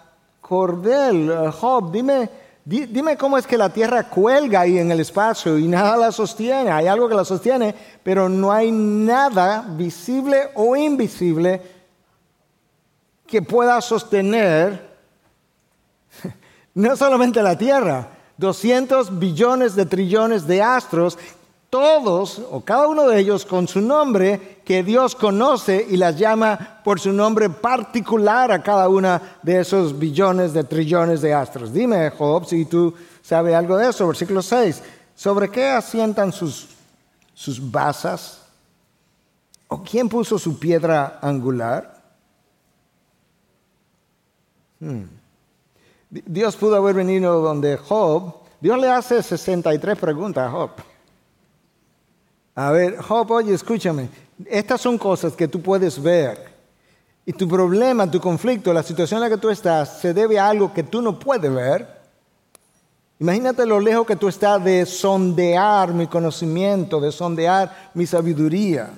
[0.49, 2.27] cordel, eh, Job, dime,
[2.65, 6.71] dime cómo es que la tierra cuelga ahí en el espacio y nada la sostiene.
[6.71, 11.61] Hay algo que la sostiene, pero no hay nada visible o invisible
[13.27, 14.89] que pueda sostener
[16.73, 21.19] no solamente la tierra, 200 billones de trillones de astros
[21.69, 26.81] todos o cada uno de ellos con su nombre que Dios conoce y las llama
[26.83, 31.71] por su nombre particular a cada una de esos billones de trillones de astros.
[31.71, 34.07] Dime, Job, si tú sabes algo de eso.
[34.07, 34.81] Versículo 6.
[35.15, 36.69] ¿Sobre qué asientan sus,
[37.33, 38.41] sus basas?
[39.67, 42.01] ¿O quién puso su piedra angular?
[44.79, 45.03] Hmm.
[46.09, 48.33] Dios pudo haber venido donde Job.
[48.59, 50.71] Dios le hace 63 preguntas a Job.
[52.59, 54.09] A ver, Job, oye, escúchame.
[54.45, 56.51] Estas son cosas que tú puedes ver.
[57.25, 60.49] Y tu problema, tu conflicto, la situación en la que tú estás, se debe a
[60.49, 61.87] algo que tú no puedes ver.
[63.17, 68.89] Imagínate lo lejos que tú estás de sondear mi conocimiento, de sondear mi sabiduría.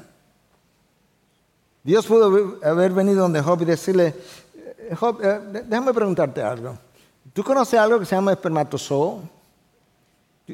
[1.84, 4.16] Dios pudo haber venido donde Job y decirle,
[4.55, 6.80] eh, Job, eh, déjame preguntarte algo.
[7.32, 9.22] ¿Tú conoces algo que se llama espermatozoo?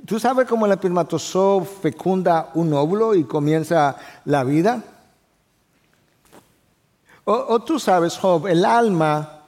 [0.06, 3.96] ¿Tú sabes cómo el espermatozoo fecunda un óvulo y comienza
[4.26, 4.84] la vida?
[7.30, 9.42] O, tú sabes, Job, el alma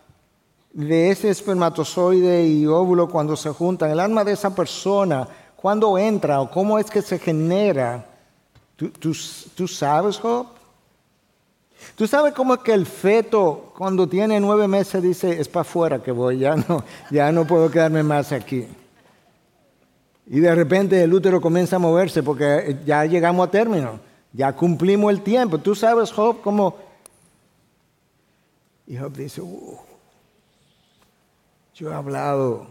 [0.73, 5.25] de ese espermatozoide y óvulo cuando se juntan, el alma de esa persona,
[5.55, 8.05] cuando entra o cómo es que se genera.
[8.75, 9.13] ¿Tú,
[9.67, 10.47] sabes, Job?
[11.95, 16.03] ¿Tú sabes cómo es que el feto cuando tiene nueve meses dice, es para afuera
[16.03, 18.67] que voy, ya no, ya no puedo quedarme más aquí?
[20.32, 23.99] Y de repente el útero comienza a moverse porque ya llegamos a término,
[24.32, 25.57] ya cumplimos el tiempo.
[25.57, 26.77] Tú sabes, Job, cómo...
[28.86, 29.77] Y Job dice, uh,
[31.73, 32.67] yo he hablado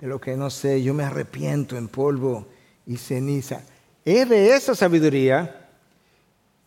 [0.00, 2.46] de lo que no sé, yo me arrepiento en polvo
[2.86, 3.62] y ceniza.
[4.04, 5.68] Es de esa sabiduría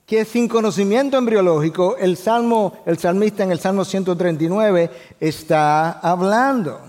[0.06, 4.90] que sin conocimiento embriológico el salmo, el salmista en el Salmo 139
[5.20, 6.80] está hablando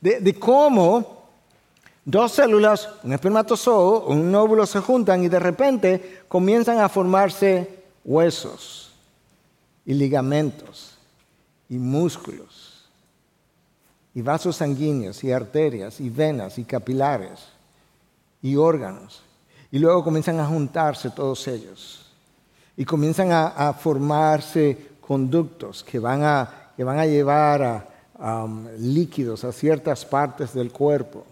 [0.00, 1.15] de, de cómo
[2.06, 7.68] dos células, un espermatozoo, un óvulo se juntan y de repente comienzan a formarse
[8.04, 8.92] huesos
[9.84, 10.96] y ligamentos
[11.68, 12.86] y músculos
[14.14, 17.48] y vasos sanguíneos y arterias y venas y capilares
[18.40, 19.22] y órganos.
[19.72, 22.06] Y luego comienzan a juntarse todos ellos
[22.76, 29.42] y comienzan a, formarse conductos que van a, que van a llevar a, um, líquidos
[29.44, 31.26] a ciertas partes del cuerpo.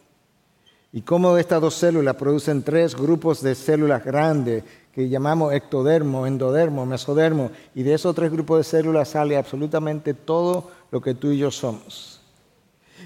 [0.94, 6.86] Y cómo estas dos células producen tres grupos de células grandes que llamamos ectodermo, endodermo,
[6.86, 11.38] mesodermo, y de esos tres grupos de células sale absolutamente todo lo que tú y
[11.38, 12.20] yo somos.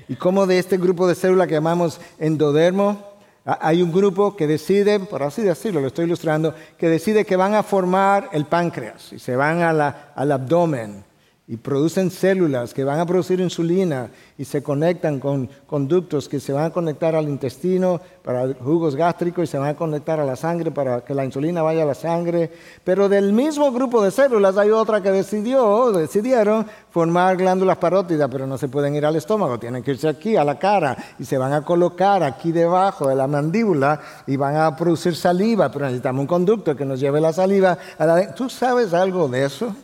[0.07, 3.03] Y cómo de este grupo de células que llamamos endodermo,
[3.47, 7.55] hay un grupo que decide, por así decirlo, lo estoy ilustrando, que decide que van
[7.55, 11.08] a formar el páncreas y se van al abdomen
[11.51, 16.53] y producen células que van a producir insulina y se conectan con conductos que se
[16.53, 20.37] van a conectar al intestino para jugos gástricos y se van a conectar a la
[20.37, 22.53] sangre para que la insulina vaya a la sangre.
[22.85, 28.47] Pero del mismo grupo de células hay otra que decidió, decidieron formar glándulas parótidas, pero
[28.47, 31.39] no se pueden ir al estómago, tienen que irse aquí a la cara y se
[31.39, 36.21] van a colocar aquí debajo de la mandíbula y van a producir saliva, pero necesitamos
[36.21, 38.35] un conducto que nos lleve la saliva a la...
[38.35, 39.75] ¿Tú sabes algo de eso?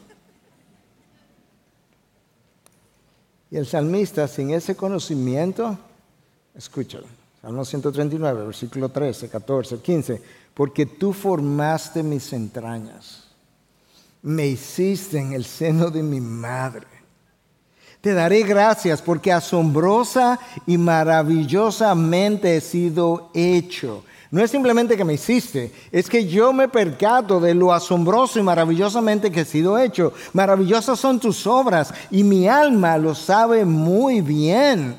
[3.55, 5.79] Y el salmista, sin ese conocimiento,
[6.57, 7.07] escúchalo,
[7.41, 13.29] Salmo 139, versículo 13, 14, 15, porque tú formaste mis entrañas,
[14.23, 16.89] me hiciste en el seno de mi madre.
[18.01, 24.03] Te daré gracias porque asombrosa y maravillosamente he sido hecho.
[24.35, 28.43] No es simplemente que me hiciste, es que yo me percato de lo asombroso y
[28.43, 30.13] maravillosamente que he sido hecho.
[30.33, 34.99] Maravillosas son tus obras y mi alma lo sabe muy bien.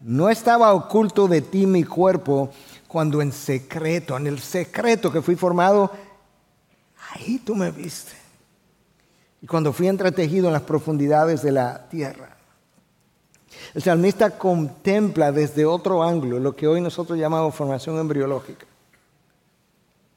[0.00, 2.48] No estaba oculto de ti mi cuerpo
[2.88, 5.92] cuando en secreto, en el secreto que fui formado,
[7.10, 8.12] ahí tú me viste.
[9.42, 12.31] Y cuando fui entretejido en las profundidades de la tierra.
[13.74, 18.66] El salmista contempla desde otro ángulo lo que hoy nosotros llamamos formación embriológica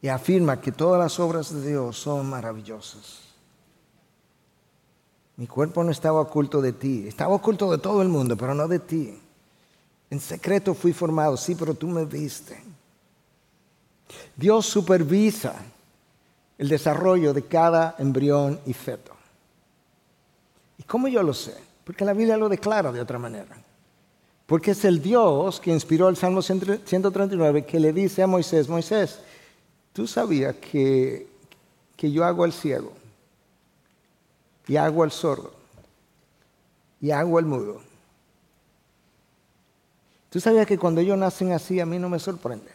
[0.01, 3.22] y afirma que todas las obras de Dios son maravillosas.
[5.38, 8.68] Mi cuerpo no estaba oculto de ti, estaba oculto de todo el mundo, pero no
[8.68, 9.20] de ti.
[10.10, 12.62] En secreto fui formado, sí, pero tú me viste.
[14.36, 15.56] Dios supervisa
[16.58, 19.14] el desarrollo de cada embrión y feto.
[20.78, 21.56] ¿Y cómo yo lo sé?
[21.86, 23.55] Porque la Biblia lo declara de otra manera.
[24.45, 29.19] Porque es el Dios que inspiró el Salmo 139 que le dice a Moisés, Moisés,
[29.93, 31.27] tú sabías que,
[31.95, 32.91] que yo hago al ciego
[34.67, 35.53] y hago al sordo
[36.99, 37.81] y hago al mudo.
[40.29, 42.71] Tú sabías que cuando ellos nacen así a mí no me sorprende.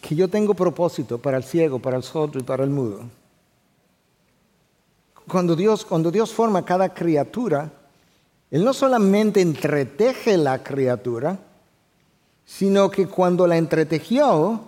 [0.00, 3.04] Que yo tengo propósito para el ciego, para el sordo y para el mudo
[5.28, 7.70] cuando Dios, cuando Dios forma cada criatura,
[8.50, 11.38] Él no solamente entreteje la criatura,
[12.44, 14.60] sino que cuando la entretejió,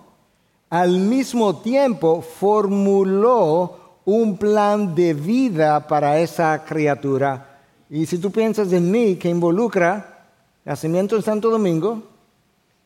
[0.69, 7.59] al mismo tiempo formuló un plan de vida para esa criatura.
[7.89, 10.27] Y si tú piensas en mí, que involucra
[10.63, 12.03] nacimiento en Santo Domingo,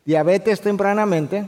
[0.04, 1.48] diabetes tempranamente,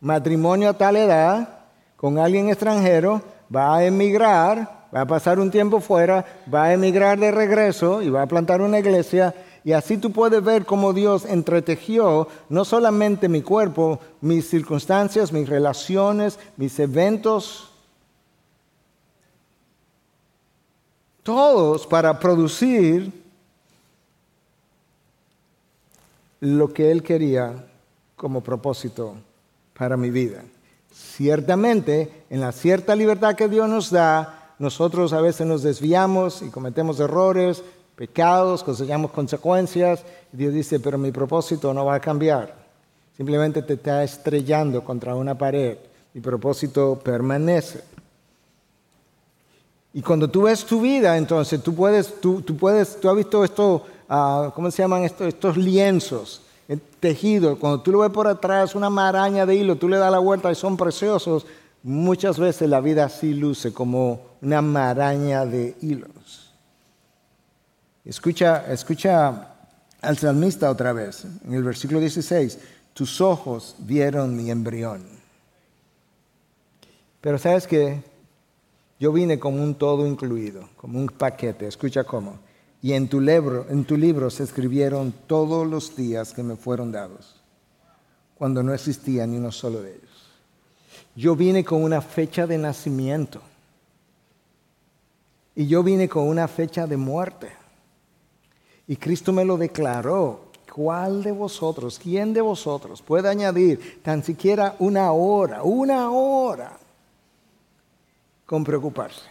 [0.00, 1.48] matrimonio a tal edad,
[1.96, 3.20] con alguien extranjero,
[3.54, 8.10] va a emigrar, va a pasar un tiempo fuera, va a emigrar de regreso y
[8.10, 9.34] va a plantar una iglesia.
[9.64, 15.48] Y así tú puedes ver cómo Dios entretejió no solamente mi cuerpo, mis circunstancias, mis
[15.48, 17.70] relaciones, mis eventos,
[21.22, 23.12] todos para producir
[26.40, 27.66] lo que Él quería
[28.16, 29.14] como propósito
[29.76, 30.42] para mi vida.
[30.90, 36.50] Ciertamente, en la cierta libertad que Dios nos da, nosotros a veces nos desviamos y
[36.50, 37.62] cometemos errores,
[37.94, 40.04] pecados, cosechamos consecuencias.
[40.32, 42.54] Dios dice, pero mi propósito no va a cambiar.
[43.16, 45.78] Simplemente te está estrellando contra una pared.
[46.14, 47.82] Mi propósito permanece.
[49.92, 53.84] Y cuando tú ves tu vida, entonces tú puedes, tú, puedes, tú has visto esto,
[54.08, 56.42] uh, ¿cómo se llaman estos, estos lienzos?
[57.00, 60.18] tejido, cuando tú lo ves por atrás, una maraña de hilo, tú le das la
[60.18, 61.46] vuelta y son preciosos,
[61.88, 66.52] Muchas veces la vida así luce como una maraña de hilos.
[68.04, 69.54] Escucha, escucha
[70.02, 72.58] al salmista otra vez, en el versículo 16,
[72.92, 75.02] tus ojos vieron mi embrión.
[77.22, 78.02] Pero sabes que
[79.00, 81.66] yo vine como un todo incluido, como un paquete.
[81.66, 82.38] Escucha cómo.
[82.82, 86.92] Y en tu libro, en tu libro se escribieron todos los días que me fueron
[86.92, 87.40] dados,
[88.34, 90.07] cuando no existía ni uno solo de ellos.
[91.18, 93.40] Yo vine con una fecha de nacimiento
[95.56, 97.50] y yo vine con una fecha de muerte.
[98.86, 100.46] Y Cristo me lo declaró.
[100.72, 106.78] ¿Cuál de vosotros, quién de vosotros puede añadir tan siquiera una hora, una hora
[108.46, 109.22] con preocuparse?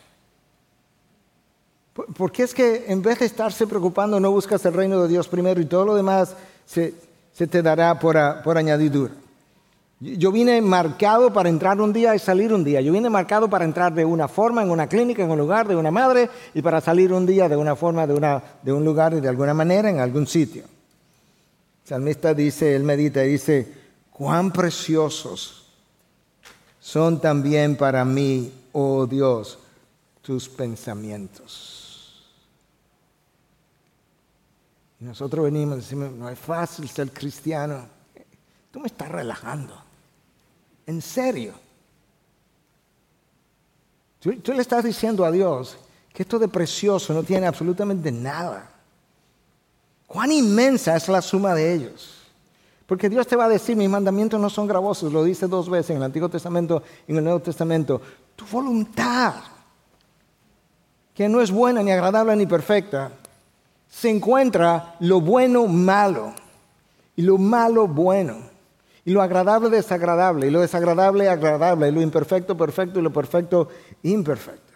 [2.17, 5.61] Porque es que en vez de estarse preocupando no buscas el reino de Dios primero
[5.61, 6.35] y todo lo demás
[6.65, 6.95] se,
[7.33, 9.13] te dará por, por añadidura.
[9.99, 12.81] Yo vine marcado para entrar un día y salir un día.
[12.81, 15.75] Yo vine marcado para entrar de una forma en una clínica, en un lugar, de
[15.75, 19.15] una madre, y para salir un día de una forma, de, una, de un lugar
[19.15, 20.65] y de alguna manera en algún sitio.
[21.83, 23.73] El salmista dice, él medita y dice,
[24.11, 25.65] cuán preciosos
[26.79, 29.57] son también para mí, oh Dios,
[30.21, 32.23] tus pensamientos.
[34.99, 37.87] Y nosotros venimos y decimos, no es fácil ser cristiano.
[38.71, 39.86] Tú me estás relajando.
[40.87, 41.53] En serio.
[44.19, 45.77] Tú, le estás diciendo a Dios
[46.13, 48.71] que esto de precioso no tiene absolutamente nada.
[50.07, 52.13] Cuán inmensa es la suma de ellos.
[52.87, 55.91] Porque Dios te va a decir, mis mandamientos no son gravosos, lo dice dos veces
[55.91, 58.01] en el Antiguo Testamento y en el Nuevo Testamento.
[58.35, 59.35] Tu voluntad,
[61.13, 63.11] que no es buena ni agradable ni perfecta,
[63.89, 66.33] se encuentra lo bueno malo
[67.17, 68.46] y lo malo bueno.
[69.07, 73.69] Y lo agradable desagradable, y lo desagradable agradable, y lo imperfecto perfecto, y lo perfecto
[74.03, 74.73] imperfecto.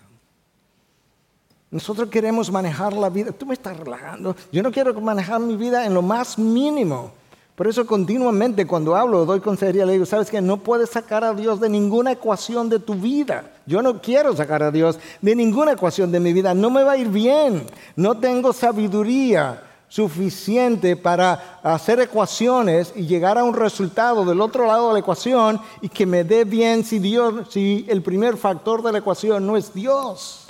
[1.69, 3.33] Nosotros queremos manejar la vida.
[3.33, 4.33] Tú me estás relajando.
[4.49, 7.11] Yo no quiero manejar mi vida en lo más mínimo.
[7.57, 11.33] Por eso continuamente cuando hablo, doy consejería, le digo, sabes que no puedes sacar a
[11.33, 13.51] Dios de ninguna ecuación de tu vida.
[13.65, 16.53] Yo no quiero sacar a Dios de ninguna ecuación de mi vida.
[16.53, 17.67] No me va a ir bien.
[17.97, 19.61] No tengo sabiduría
[19.91, 25.59] suficiente para hacer ecuaciones y llegar a un resultado del otro lado de la ecuación
[25.81, 29.57] y que me dé bien si Dios, si el primer factor de la ecuación no
[29.57, 30.45] es Dios.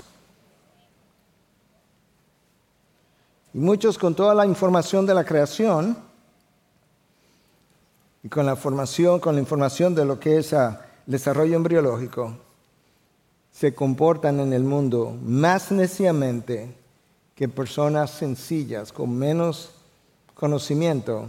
[3.55, 5.97] Y muchos con toda la información de la creación
[8.21, 10.77] y con la formación, con la información de lo que es el
[11.07, 12.37] desarrollo embriológico,
[13.51, 16.79] se comportan en el mundo más neciamente
[17.41, 19.71] que personas sencillas, con menos
[20.35, 21.27] conocimiento,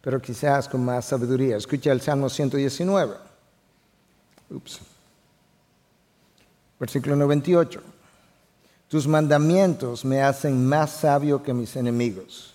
[0.00, 1.56] pero quizás con más sabiduría.
[1.56, 3.14] Escucha el Salmo 119.
[4.50, 4.80] Ups.
[6.80, 7.80] Versículo 98.
[8.88, 12.52] Tus mandamientos me hacen más sabio que mis enemigos.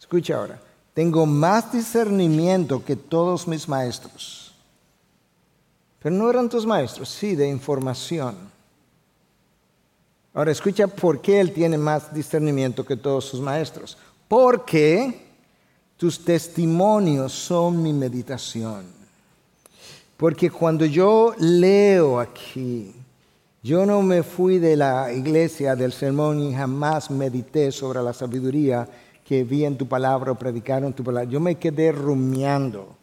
[0.00, 0.58] Escucha ahora.
[0.94, 4.54] Tengo más discernimiento que todos mis maestros.
[5.98, 8.53] Pero no eran tus maestros, sí, de información.
[10.34, 13.96] Ahora escucha por qué él tiene más discernimiento que todos sus maestros.
[14.26, 15.22] Porque
[15.96, 18.84] tus testimonios son mi meditación.
[20.16, 22.92] Porque cuando yo leo aquí,
[23.62, 28.88] yo no me fui de la iglesia del sermón y jamás medité sobre la sabiduría
[29.24, 31.30] que vi en tu palabra o predicaron tu palabra.
[31.30, 32.96] Yo me quedé rumiando.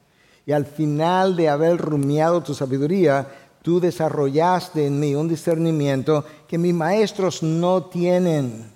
[0.45, 3.27] Y al final de haber rumiado tu sabiduría,
[3.61, 8.71] tú desarrollaste en mí un discernimiento que mis maestros no tienen.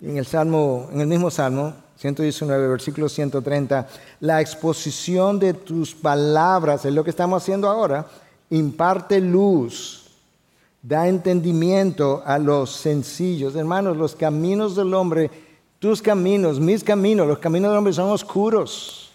[0.00, 3.88] En el Salmo, en el mismo Salmo 119, versículo 130,
[4.20, 8.06] la exposición de tus palabras, es lo que estamos haciendo ahora,
[8.50, 10.04] imparte luz,
[10.82, 13.56] da entendimiento a los sencillos.
[13.56, 15.30] Hermanos, los caminos del hombre,
[15.78, 19.05] tus caminos, mis caminos, los caminos del hombre son oscuros.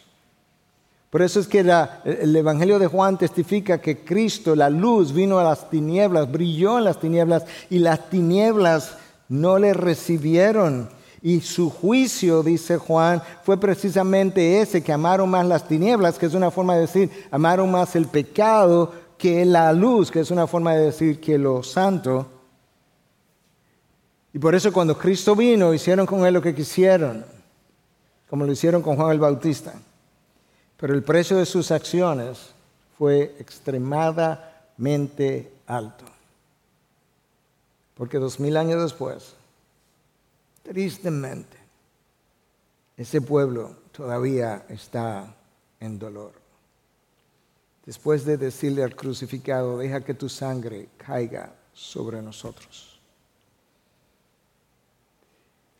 [1.11, 5.43] Por eso es que el Evangelio de Juan testifica que Cristo, la luz, vino a
[5.43, 8.95] las tinieblas, brilló en las tinieblas y las tinieblas
[9.27, 10.89] no le recibieron.
[11.21, 16.33] Y su juicio, dice Juan, fue precisamente ese, que amaron más las tinieblas, que es
[16.33, 20.73] una forma de decir, amaron más el pecado que la luz, que es una forma
[20.75, 22.25] de decir que lo santo.
[24.33, 27.25] Y por eso cuando Cristo vino, hicieron con él lo que quisieron,
[28.29, 29.73] como lo hicieron con Juan el Bautista.
[30.81, 32.39] Pero el precio de sus acciones
[32.97, 36.05] fue extremadamente alto.
[37.93, 39.35] Porque dos mil años después,
[40.63, 41.55] tristemente,
[42.97, 45.35] ese pueblo todavía está
[45.79, 46.31] en dolor.
[47.85, 52.90] Después de decirle al crucificado, deja que tu sangre caiga sobre nosotros.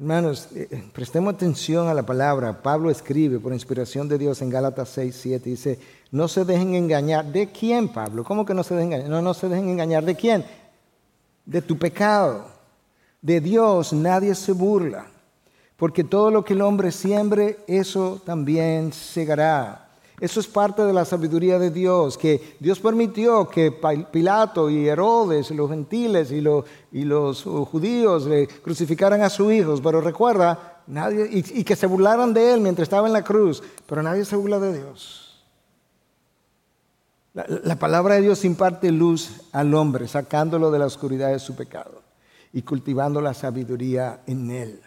[0.01, 2.63] Hermanos, eh, eh, prestemos atención a la palabra.
[2.63, 5.47] Pablo escribe por inspiración de Dios en Gálatas 6, 7.
[5.47, 5.79] Dice,
[6.09, 7.23] no se dejen engañar.
[7.23, 8.23] ¿De quién, Pablo?
[8.23, 9.11] ¿Cómo que no se dejen engañar?
[9.11, 10.03] No, no se dejen engañar.
[10.03, 10.43] ¿De quién?
[11.45, 12.47] De tu pecado.
[13.21, 15.05] De Dios nadie se burla.
[15.77, 19.90] Porque todo lo que el hombre siembre, eso también segará.
[20.21, 23.71] Eso es parte de la sabiduría de Dios, que Dios permitió que
[24.11, 29.99] Pilato y Herodes, los gentiles y los, los judíos le crucificaran a sus hijos, pero
[29.99, 34.23] recuerda, nadie, y, que se burlaran de él mientras estaba en la cruz, pero nadie
[34.23, 35.43] se burla de Dios.
[37.33, 42.03] La palabra de Dios imparte luz al hombre, sacándolo de la oscuridad de su pecado
[42.53, 44.81] y cultivando la sabiduría en él.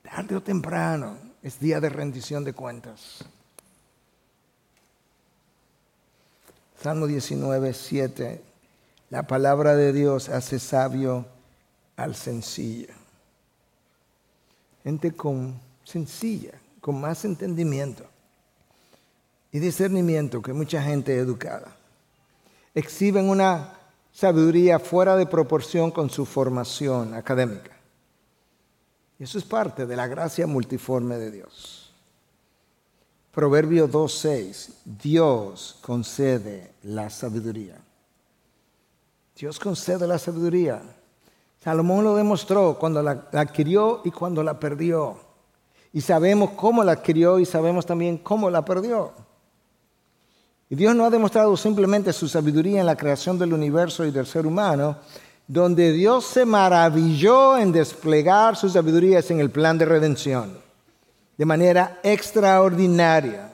[0.00, 3.26] Tarde o temprano es día de rendición de cuentas.
[6.82, 8.42] Salmo 19, 7.
[9.10, 11.26] La palabra de Dios hace sabio
[11.94, 12.92] al sencillo.
[14.82, 18.04] Gente con sencilla, con más entendimiento
[19.52, 21.76] y discernimiento que mucha gente educada.
[22.74, 23.74] Exhiben una
[24.12, 27.76] sabiduría fuera de proporción con su formación académica.
[29.20, 31.81] Y eso es parte de la gracia multiforme de Dios.
[33.32, 37.78] Proverbio 2.6, Dios concede la sabiduría.
[39.34, 40.82] Dios concede la sabiduría.
[41.64, 45.16] Salomón lo demostró cuando la, adquirió y cuando la perdió.
[45.94, 49.12] Y sabemos cómo la adquirió y sabemos también cómo la perdió.
[50.68, 54.26] Y Dios no ha demostrado simplemente su sabiduría en la creación del universo y del
[54.26, 54.98] ser humano,
[55.46, 60.71] donde Dios se maravilló en desplegar sus sabidurías en el plan de redención
[61.42, 63.50] de manera extraordinaria.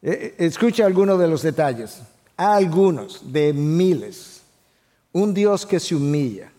[0.00, 2.00] Eh, eh, escucha algunos de los detalles,
[2.34, 4.40] algunos de miles.
[5.12, 6.50] Un Dios que se humilla,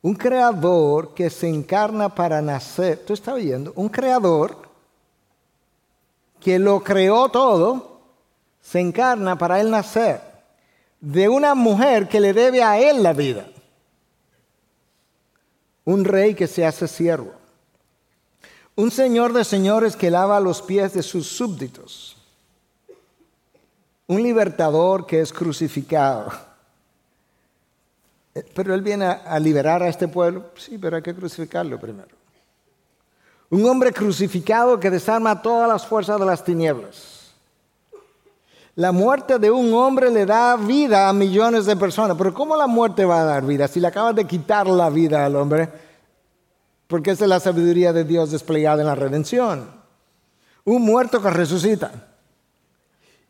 [0.00, 2.98] un creador que se encarna para nacer.
[3.04, 3.72] ¿Tú estás oyendo?
[3.74, 4.56] Un creador
[6.38, 8.00] que lo creó todo,
[8.60, 10.20] se encarna para él nacer
[11.00, 13.48] de una mujer que le debe a él la vida.
[15.84, 17.39] Un rey que se hace siervo.
[18.80, 22.16] Un señor de señores que lava los pies de sus súbditos.
[24.06, 26.32] Un libertador que es crucificado.
[28.34, 30.46] Eh, pero él viene a, liberar a este pueblo.
[30.56, 32.08] Sí, pero hay que crucificarlo primero.
[33.50, 37.34] Un hombre crucificado que desarma todas las fuerzas de las tinieblas.
[38.76, 42.16] La muerte de un hombre le da vida a millones de personas.
[42.16, 43.68] Pero ¿cómo la muerte va a dar vida?
[43.68, 45.89] Si le acabas de quitar la vida al hombre,
[46.90, 49.70] porque esa es la sabiduría de Dios desplegada en la redención.
[50.64, 52.08] Un muerto que resucita.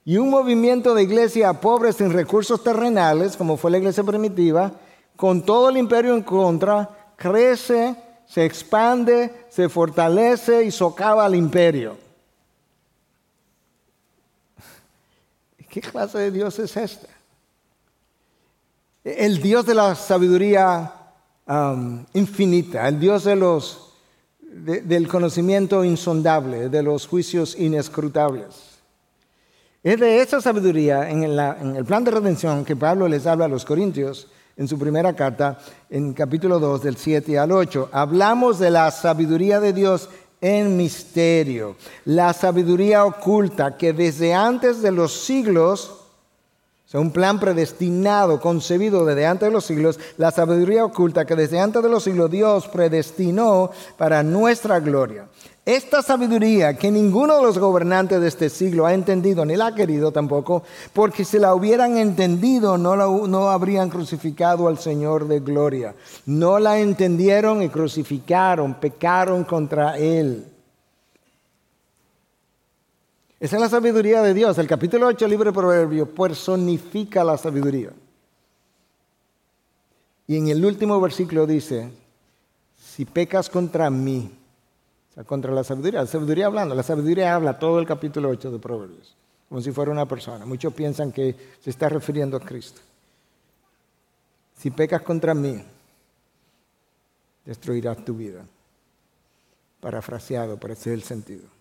[0.03, 4.73] Y un movimiento de iglesia pobre sin recursos terrenales, como fue la iglesia primitiva,
[5.15, 7.95] con todo el imperio en contra, crece,
[8.27, 11.99] se expande, se fortalece y socava al imperio.
[15.69, 17.09] ¿Qué clase de Dios es este?
[19.05, 20.95] El Dios de la sabiduría
[22.15, 23.93] infinita, el Dios de los,
[24.41, 28.79] del conocimiento insondable, de los juicios inescrutables.
[29.83, 33.49] Es de esa sabiduría en, en el plan de redención que Pablo les habla a
[33.49, 37.89] los Corintios en su primera carta, en capítulo 2, del 7 al 8.
[37.93, 44.91] Hablamos de la sabiduría de Dios en misterio, la sabiduría oculta que desde antes de
[44.91, 46.00] los siglos
[46.99, 51.83] un plan predestinado, concebido desde antes de los siglos, la sabiduría oculta que desde antes
[51.83, 55.27] de los siglos Dios predestinó para nuestra gloria.
[55.65, 59.75] Esta sabiduría que ninguno de los gobernantes de este siglo ha entendido ni la ha
[59.75, 62.97] querido tampoco, porque si la hubieran entendido no,
[63.29, 65.95] no habrían crucificado al Señor de gloria.
[66.27, 70.50] No la entendieron y crucificaron, pecaron contra Él.
[73.41, 74.59] Esa es la sabiduría de Dios.
[74.59, 77.91] El capítulo 8 del libro de Proverbios personifica la sabiduría.
[80.27, 81.91] Y en el último versículo dice,
[82.79, 84.31] si pecas contra mí,
[85.11, 88.51] o sea, contra la sabiduría, la sabiduría hablando, la sabiduría habla todo el capítulo 8
[88.53, 89.17] de Proverbios,
[89.49, 90.45] como si fuera una persona.
[90.45, 91.35] Muchos piensan que
[91.65, 92.83] se está refiriendo a Cristo.
[94.59, 95.65] Si pecas contra mí,
[97.47, 98.45] destruirás tu vida.
[99.81, 101.60] Parafraseado, pero ese es el sentido.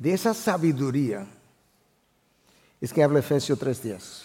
[0.00, 1.26] De esa sabiduría
[2.80, 4.22] es que habla Efesios 3.10.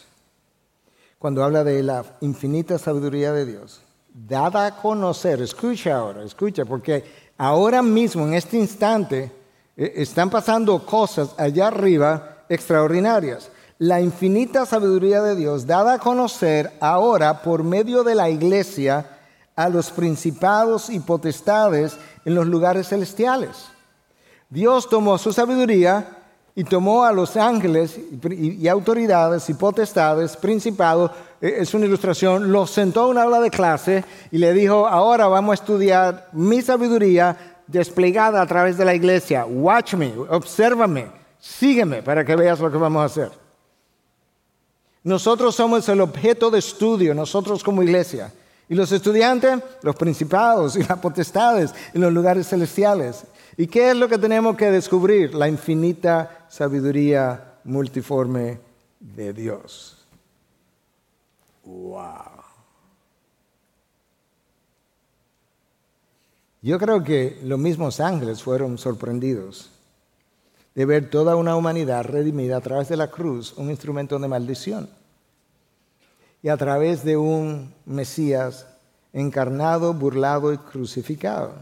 [1.20, 3.82] Cuando habla de la infinita sabiduría de Dios,
[4.14, 7.04] dada a conocer, escucha ahora, escucha, porque
[7.38, 9.34] ahora mismo, en este instante,
[9.76, 13.52] eh, están pasando cosas allá arriba extraordinarias.
[13.78, 19.10] La infinita sabiduría de Dios, dada a conocer ahora por medio de la iglesia
[19.58, 23.75] a los principados y potestades en los lugares celestiales.
[24.50, 26.16] Dios tomó su sabiduría
[26.56, 32.72] y tomó a los ángeles y, autoridades y potestades, principados, eh, es una ilustración, los
[32.72, 37.58] sentó a una aula de clase y le dijo, ahora vamos a estudiar mi sabiduría
[37.68, 39.46] desplegada a través de la iglesia.
[39.46, 41.08] Watch me, obsérvame,
[41.40, 43.32] sígueme para que veas lo que vamos a hacer.
[45.04, 48.32] Nosotros somos el objeto de estudio, nosotros como iglesia.
[48.68, 53.26] Y los estudiantes, los principados y las potestades en los lugares celestiales.
[53.58, 55.36] ¿Y qué es lo que tenemos que descubrir?
[55.36, 58.60] La infinita sabiduría multiforme
[59.00, 60.06] de Dios.
[61.64, 62.36] ¡Wow!
[66.62, 69.70] Yo creo que los mismos ángeles fueron sorprendidos
[70.74, 74.90] de ver toda una humanidad redimida a través de la cruz, un instrumento de maldición,
[76.46, 78.68] y a través de un Mesías
[79.14, 81.56] encarnado, burlado y crucificado.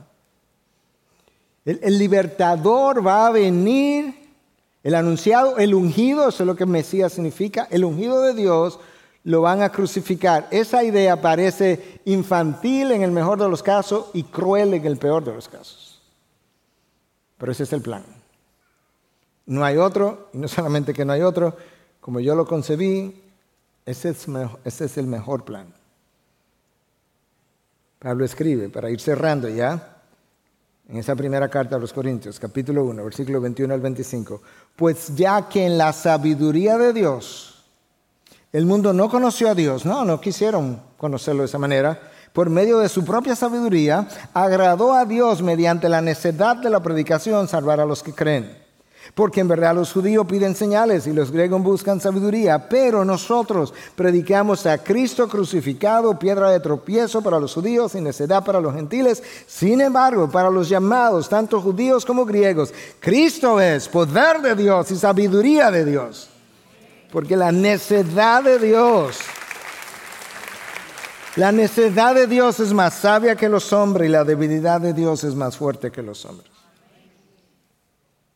[1.63, 4.13] El, libertador va a venir,
[4.83, 8.77] el anunciado, el ungido, eso es lo que Mesías significa, el ungido de Dios,
[9.23, 10.49] lo van a crucificar.
[10.51, 15.23] Esa idea parece infantil en el mejor de los casos y cruel en el peor
[15.23, 16.01] de los casos.
[17.37, 18.03] Pero ese es el plan.
[19.45, 21.55] No hay otro, y no solamente que no hay otro,
[22.01, 23.22] como yo lo concebí,
[23.85, 25.73] ese es, el mejor plan.
[27.99, 30.01] Pablo escribe, para ir cerrando ya,
[30.87, 34.41] en esa primera carta a los Corintios, capítulo 1, versículo 21 al 25,
[34.75, 37.63] pues ya que en la sabiduría de Dios,
[38.51, 42.79] el mundo no conoció a Dios, no, no quisieron conocerlo de esa manera, por medio
[42.79, 47.85] de su propia sabiduría, agradó a Dios mediante la necedad de la predicación salvar a
[47.85, 48.62] los que creen.
[49.13, 54.65] Porque en verdad los judíos piden señales y los griegos buscan sabiduría, pero nosotros predicamos
[54.65, 59.21] a Cristo crucificado, piedra de tropiezo para los judíos y necedad para los gentiles.
[59.45, 64.95] Sin embargo, para los llamados, tanto judíos como griegos, Cristo es poder de Dios y
[64.95, 66.29] sabiduría de Dios.
[67.11, 69.19] Porque la necedad de Dios,
[71.35, 75.23] la necedad de Dios es más sabia que los hombres y la debilidad de Dios
[75.23, 76.52] es más fuerte que los hombres.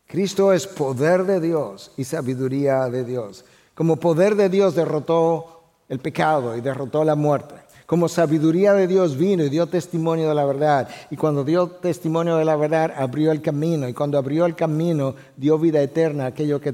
[0.07, 3.43] Cristo es poder de Dios y sabiduría de Dios.
[3.75, 7.55] Como poder de Dios derrotó el pecado y derrotó la muerte.
[7.85, 10.89] Como sabiduría de Dios vino y dio testimonio de la verdad.
[11.09, 13.87] Y cuando dio testimonio de la verdad, abrió el camino.
[13.87, 16.73] Y cuando abrió el camino, dio vida eterna a aquellos que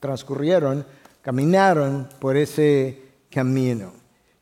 [0.00, 0.84] transcurrieron,
[1.22, 3.92] caminaron por ese camino.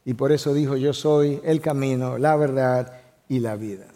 [0.05, 3.92] Y por eso dijo, yo soy el camino, la verdad y la vida.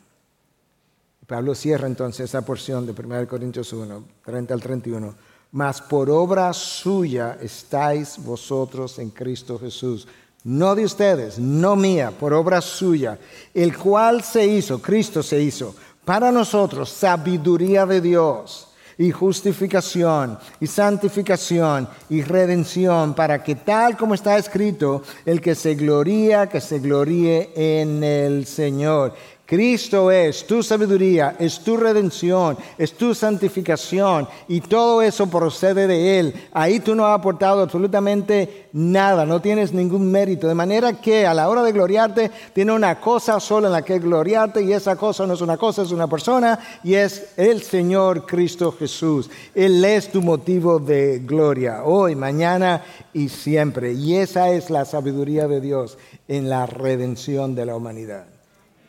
[1.27, 5.15] Pablo cierra entonces esa porción de 1 Corintios 1, 30 al 31.
[5.53, 10.07] Mas por obra suya estáis vosotros en Cristo Jesús.
[10.45, 13.19] No de ustedes, no mía, por obra suya,
[13.53, 15.75] el cual se hizo, Cristo se hizo,
[16.05, 18.69] para nosotros sabiduría de Dios
[18.99, 25.75] y justificación y santificación y redención, para que tal como está escrito, el que se
[25.75, 29.15] gloría, que se gloríe en el Señor.
[29.47, 36.19] Cristo es tu sabiduría, es tu redención, es tu santificación y todo eso procede de
[36.19, 36.35] Él.
[36.53, 40.49] Ahí tú no has aportado absolutamente nada, no tienes ningún mérito.
[40.49, 44.01] De manera que a la hora de gloriarte, tiene una cosa sola en la que
[44.01, 48.27] gloriarte y esa cosa no es una cosa, es una persona y es el Señor
[48.27, 49.31] Cristo Jesús.
[49.55, 52.83] Él es tu motivo de gloria, hoy, mañana
[53.13, 53.93] y siempre.
[53.93, 58.36] Y esa es la sabiduría de Dios en la redención de la humanidad.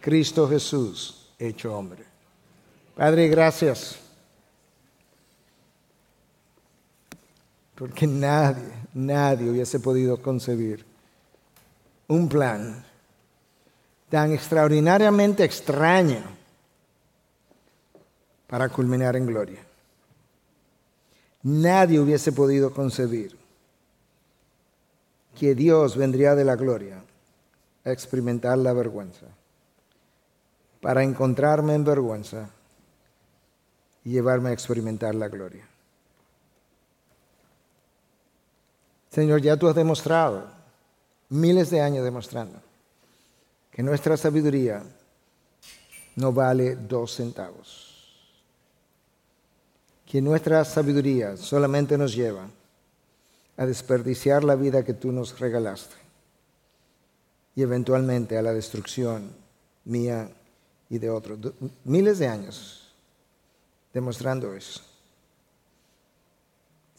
[0.08, 2.01] Cristo Jesús hecho hombre.
[2.95, 3.97] Padre, gracias.
[7.76, 10.86] Porque nadie, nadie hubiese podido concebir
[12.08, 12.86] un plan
[14.08, 16.24] tan extraordinariamente extraño
[18.47, 19.60] para culminar en gloria.
[21.43, 23.38] Nadie hubiese podido concebir
[25.38, 27.03] que Dios vendría de la gloria
[27.84, 29.37] a experimentar la vergüenza
[30.82, 32.50] para encontrarme en vergüenza
[34.04, 35.68] y llevarme a experimentar la gloria.
[39.10, 40.48] Señor, ya tú has demostrado,
[41.30, 42.62] miles de años demostrando,
[43.72, 44.84] que nuestra sabiduría
[46.16, 47.86] no vale dos centavos.
[50.06, 52.48] Que nuestra sabiduría solamente nos lleva
[53.58, 55.96] a desperdiciar la vida que tú nos regalaste
[57.56, 59.32] y eventualmente a la destrucción
[59.86, 60.30] mía
[60.90, 61.40] y de otros.
[61.84, 62.94] Miles de años
[63.94, 64.82] demostrando eso.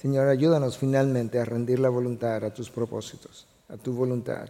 [0.01, 4.49] Señor, ayúdanos finalmente a rendir la voluntad a tus propósitos, a tu voluntad.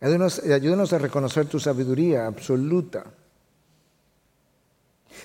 [0.00, 3.04] Ayúdanos, a reconocer tu sabiduría absoluta.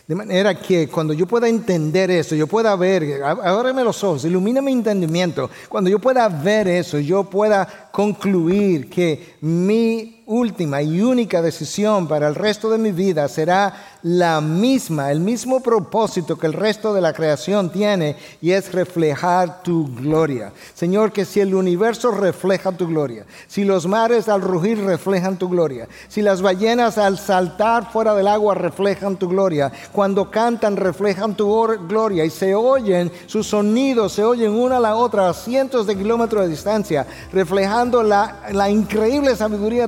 [0.07, 4.61] De manera que cuando yo pueda entender eso, yo pueda ver, ábreme los ojos, ilumina
[4.61, 11.41] mi entendimiento, cuando yo pueda ver eso, yo pueda concluir que mi última y única
[11.41, 16.53] decisión para el resto de mi vida será la misma, el mismo propósito que el
[16.53, 20.53] resto de la creación tiene y es reflejar tu gloria.
[20.73, 25.49] Señor, que si el universo refleja tu gloria, si los mares al rugir reflejan tu
[25.49, 31.35] gloria, si las ballenas al saltar fuera del agua reflejan tu gloria, cuando cantan reflejan
[31.35, 31.51] tu
[31.87, 35.97] gloria y se oyen, sus sonidos se oyen una a la otra a cientos de
[35.97, 39.87] kilómetros de distancia, reflejando la, increíble sabiduría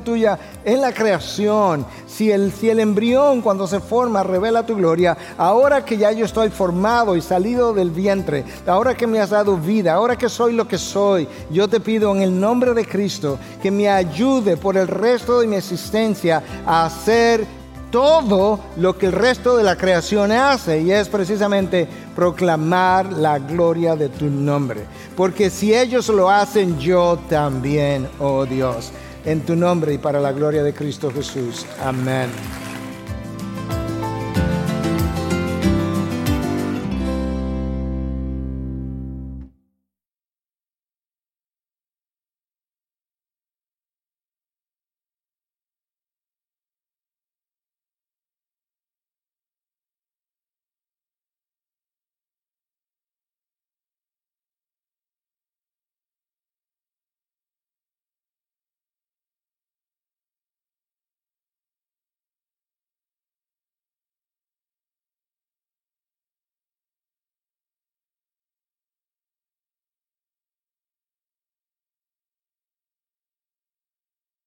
[0.66, 5.84] en la creación, si el, si el embrión cuando se forma revela tu gloria, ahora
[5.84, 9.94] que ya yo estoy formado y salido del vientre, ahora que me has dado vida,
[9.94, 13.72] ahora que soy lo que soy, yo te pido en el nombre de Cristo que
[13.72, 17.46] me ayude por el resto de mi existencia a hacer
[17.92, 23.96] todo lo que el resto de la creación hace y es precisamente proclamar la gloria
[23.96, 24.86] de tu nombre.
[25.16, 28.92] Porque si ellos lo hacen, yo también, oh Dios
[29.26, 31.66] en tu nombre y para la gloria de Cristo Jesús.
[31.82, 32.30] Amén.